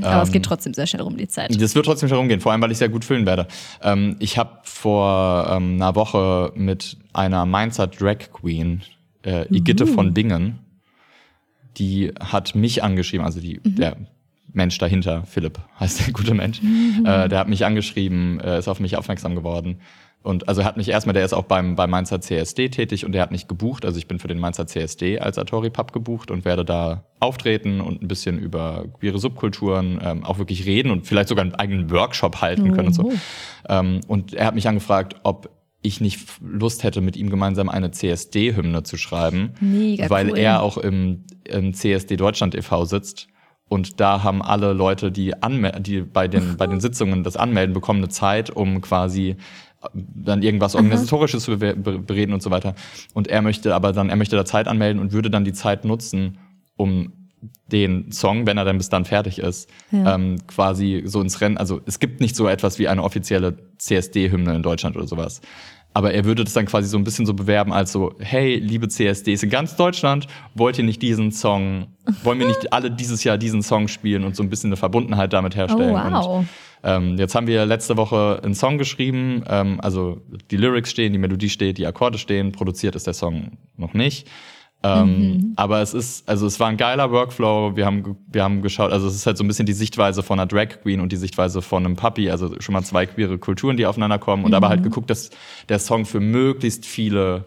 [0.02, 1.60] Aber es Ähm, geht trotzdem sehr schnell um die Zeit.
[1.60, 3.46] Das wird trotzdem schon rumgehen, vor allem, weil ich sehr gut füllen werde.
[3.82, 8.82] Ähm, ich habe vor ähm, einer Woche mit einer Mainzer Drag Queen,
[9.24, 10.58] äh, Igitte von Bingen,
[11.76, 13.96] die hat mich angeschrieben, also die, der
[14.52, 16.60] Mensch dahinter, Philipp heißt der gute Mensch,
[17.04, 19.80] äh, der hat mich angeschrieben, äh, ist auf mich aufmerksam geworden.
[20.22, 23.12] Und also er hat mich erstmal, der ist auch beim, beim Mainzer CSD tätig und
[23.12, 23.84] der hat mich gebucht.
[23.84, 27.80] Also ich bin für den Mainzer CSD als Atori Pub gebucht und werde da auftreten
[27.80, 31.90] und ein bisschen über queere Subkulturen ähm, auch wirklich reden und vielleicht sogar einen eigenen
[31.90, 33.04] Workshop halten können und so.
[33.04, 33.12] Oh.
[33.68, 35.50] Ähm, und er hat mich angefragt, ob
[35.80, 40.38] ich nicht Lust hätte, mit ihm gemeinsam eine CSD-Hymne zu schreiben, Mega weil cool.
[40.38, 42.84] er auch im, im CSD Deutschland e.V.
[42.84, 43.28] sitzt.
[43.68, 47.74] Und da haben alle Leute, die, anmel die bei, den, bei den Sitzungen das anmelden,
[47.74, 49.36] bekommen eine Zeit, um quasi
[49.92, 52.74] dann irgendwas Organisatorisches zu be be- bereden und so weiter.
[53.14, 55.84] Und er möchte aber dann, er möchte da Zeit anmelden und würde dann die Zeit
[55.84, 56.38] nutzen,
[56.76, 57.12] um
[57.70, 60.14] den Song, wenn er dann bis dann fertig ist, Ja.
[60.16, 61.56] ähm, quasi so ins Rennen.
[61.56, 65.40] Also es gibt nicht so etwas wie eine offizielle CSD-Hymne in Deutschland oder sowas.
[65.94, 68.88] Aber er würde das dann quasi so ein bisschen so bewerben als so, hey, liebe
[68.88, 71.86] CSDs in ganz Deutschland, wollt ihr nicht diesen Song,
[72.24, 75.32] wollen wir nicht alle dieses Jahr diesen Song spielen und so ein bisschen eine Verbundenheit
[75.32, 75.94] damit herstellen?
[75.94, 76.26] Oh, wow.
[76.40, 76.48] Und,
[76.82, 80.20] ähm, jetzt haben wir letzte Woche einen Song geschrieben, ähm, also
[80.50, 84.28] die Lyrics stehen, die Melodie steht, die Akkorde stehen, produziert ist der Song noch nicht.
[84.82, 87.74] Ähm, Aber es ist, also es war ein geiler Workflow.
[87.74, 90.38] Wir haben, wir haben geschaut, also es ist halt so ein bisschen die Sichtweise von
[90.38, 93.76] einer Drag Queen und die Sichtweise von einem Puppy, also schon mal zwei queere Kulturen,
[93.76, 95.30] die aufeinander kommen und aber halt geguckt, dass
[95.68, 97.44] der Song für möglichst viele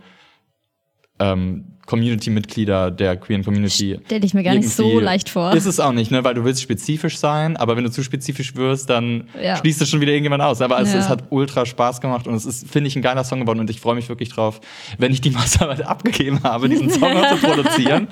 [1.22, 4.00] ähm, Community-Mitglieder der queeren Community.
[4.06, 5.54] Stell ich mir gar nicht so leicht vor.
[5.54, 6.24] Ist es auch nicht, ne?
[6.24, 9.58] Weil du willst spezifisch sein, aber wenn du zu spezifisch wirst, dann Ja.
[9.58, 10.62] schließt es schon wieder irgendjemand aus.
[10.62, 11.00] Aber es, Ja.
[11.00, 13.70] es hat ultra Spaß gemacht und es ist, finde ich, ein geiler Song geworden und
[13.70, 14.62] ich freue mich wirklich drauf,
[14.98, 18.08] wenn ich die Masterarbeit abgegeben habe, diesen Song zu produzieren.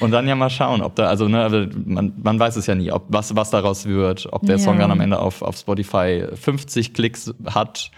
[0.00, 2.74] Und dann ja mal schauen, ob da, also ne, also man, man weiß es ja
[2.74, 4.62] nie, ob was, was daraus wird, ob der Ja.
[4.62, 7.90] Song dann am Ende auf, auf Spotify 50 Klicks hat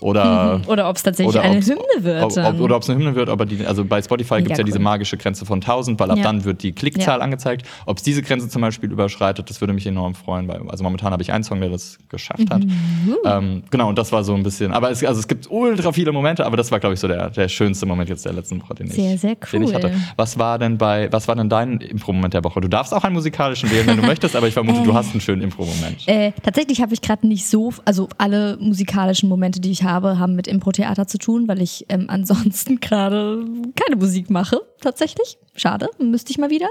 [0.00, 2.22] oder Oder ob es tatsächlich eine Hymne wird.
[2.38, 4.64] Ob, oder ob es eine Hymne wird, aber die, also bei Spotify gibt es ja
[4.64, 4.84] diese cool.
[4.84, 6.22] magische Grenze von 1000, weil ab Ja.
[6.24, 7.24] dann wird die Klickzahl Ja.
[7.24, 7.66] angezeigt.
[7.86, 11.12] Ob es diese Grenze zum Beispiel überschreitet, das würde mich enorm freuen, weil also momentan
[11.12, 12.64] habe ich einen Song, der das geschafft hat.
[12.64, 13.16] Mhm.
[13.24, 16.12] Ähm, genau, und das war so ein bisschen, aber es, also es gibt ultra viele
[16.12, 18.74] Momente, aber das war, glaube ich, so der, der schönste Moment jetzt der letzten Woche,
[18.74, 19.74] den ich, Sehr, sehr den ich cool.
[19.74, 19.92] hatte.
[20.16, 22.60] Was war denn bei, was war denn dein Impro-Moment der Woche?
[22.60, 25.20] Du darfst auch einen musikalischen wählen, wenn du möchtest, aber ich vermute, du hast einen
[25.20, 26.06] schönen Impro-Moment.
[26.06, 30.36] Äh, tatsächlich habe ich gerade nicht so, also alle musikalischen Momente, die ich habe, haben
[30.36, 34.60] mit Impro-Theater zu tun, weil ich ähm, ansonsten gerade keine Musik mache.
[34.80, 35.38] Tatsächlich.
[35.56, 36.68] Schade, müsste ich mal wieder.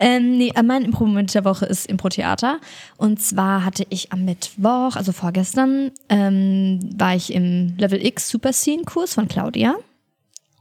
[0.00, 2.60] Ähm, nee, äh, mein Impro-Moment der Woche ist Impro-Theater.
[2.96, 8.54] Und zwar hatte ich am Mittwoch, also vorgestern, ähm, war ich im Level X Super
[8.54, 9.74] Scene-Kurs von Claudia.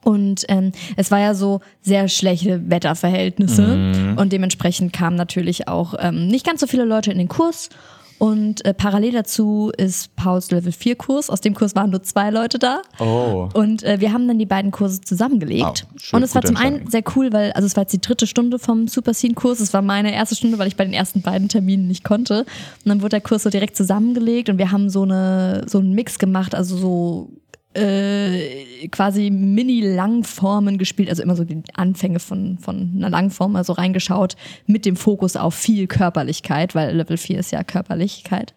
[0.03, 6.27] Und ähm, es war ja so sehr schlechte Wetterverhältnisse und dementsprechend kamen natürlich auch ähm,
[6.27, 7.69] nicht ganz so viele Leute in den Kurs.
[8.17, 11.29] Und äh, parallel dazu ist Pauls Level 4 Kurs.
[11.29, 12.81] Aus dem Kurs waren nur zwei Leute da.
[12.99, 13.49] Oh.
[13.53, 15.85] Und äh, wir haben dann die beiden Kurse zusammengelegt.
[15.87, 18.01] Oh, schön, und es war zum einen sehr cool, weil, also es war jetzt die
[18.01, 19.59] dritte Stunde vom Super Scene-Kurs.
[19.59, 22.41] Es war meine erste Stunde, weil ich bei den ersten beiden Terminen nicht konnte.
[22.41, 25.93] Und dann wurde der Kurs so direkt zusammengelegt und wir haben so eine so einen
[25.93, 27.29] Mix gemacht, also so
[27.75, 34.35] äh, quasi Mini-Langformen gespielt, also immer so die Anfänge von, von einer Langform, also reingeschaut,
[34.65, 38.53] mit dem Fokus auf viel Körperlichkeit, weil Level 4 ist ja Körperlichkeit.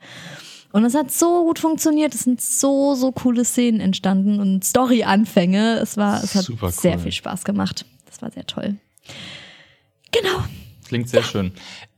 [0.71, 5.79] Und es hat so gut funktioniert, es sind so, so coole Szenen entstanden und Story-Anfänge.
[5.79, 6.99] Es war, es hat Super sehr cool.
[7.01, 7.87] viel Spaß gemacht.
[8.07, 8.77] Das war sehr toll.
[10.13, 10.45] Genau.
[10.87, 11.53] Klingt sehr schön.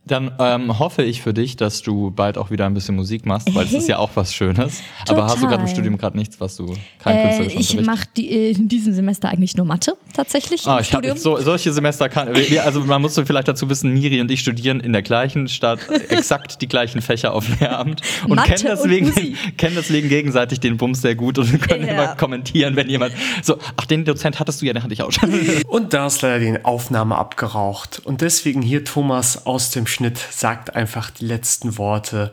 [0.07, 3.55] Dann ähm, hoffe ich für dich, dass du bald auch wieder ein bisschen Musik machst,
[3.55, 4.80] weil es ist ja auch was Schönes.
[5.07, 8.05] Aber hast du gerade im Studium gerade nichts, was du kein Äh, künstlerischen ich mache
[8.16, 10.66] die, in diesem Semester eigentlich nur Mathe, tatsächlich.
[10.66, 11.18] Ah, im ich habe Studium.
[11.18, 12.28] so, solche Semester kann.
[12.64, 16.62] Also man muss vielleicht dazu wissen, Miri und ich studieren in der gleichen Stadt exakt
[16.62, 19.36] die gleichen Fächer auf Lehramt und Mathe kennen und deswegen, Musik.
[19.59, 21.92] kennen deswegen gegenseitig den Bums sehr gut und können Ja.
[21.92, 25.12] immer kommentieren, wenn jemand so, ach, den Dozent hattest du ja, den hatte ich auch
[25.12, 25.30] schon.
[25.68, 28.01] Und da ist leider die Aufnahme abgeraucht.
[28.05, 32.32] Und deswegen hier Thomas aus dem Schnitt sagt einfach die letzten Worte.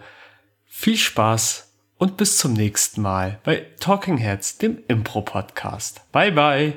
[0.65, 6.01] Viel Spaß und bis zum nächsten Mal bei Talking Heads, dem Impro-Podcast.
[6.11, 6.73] Bye bye.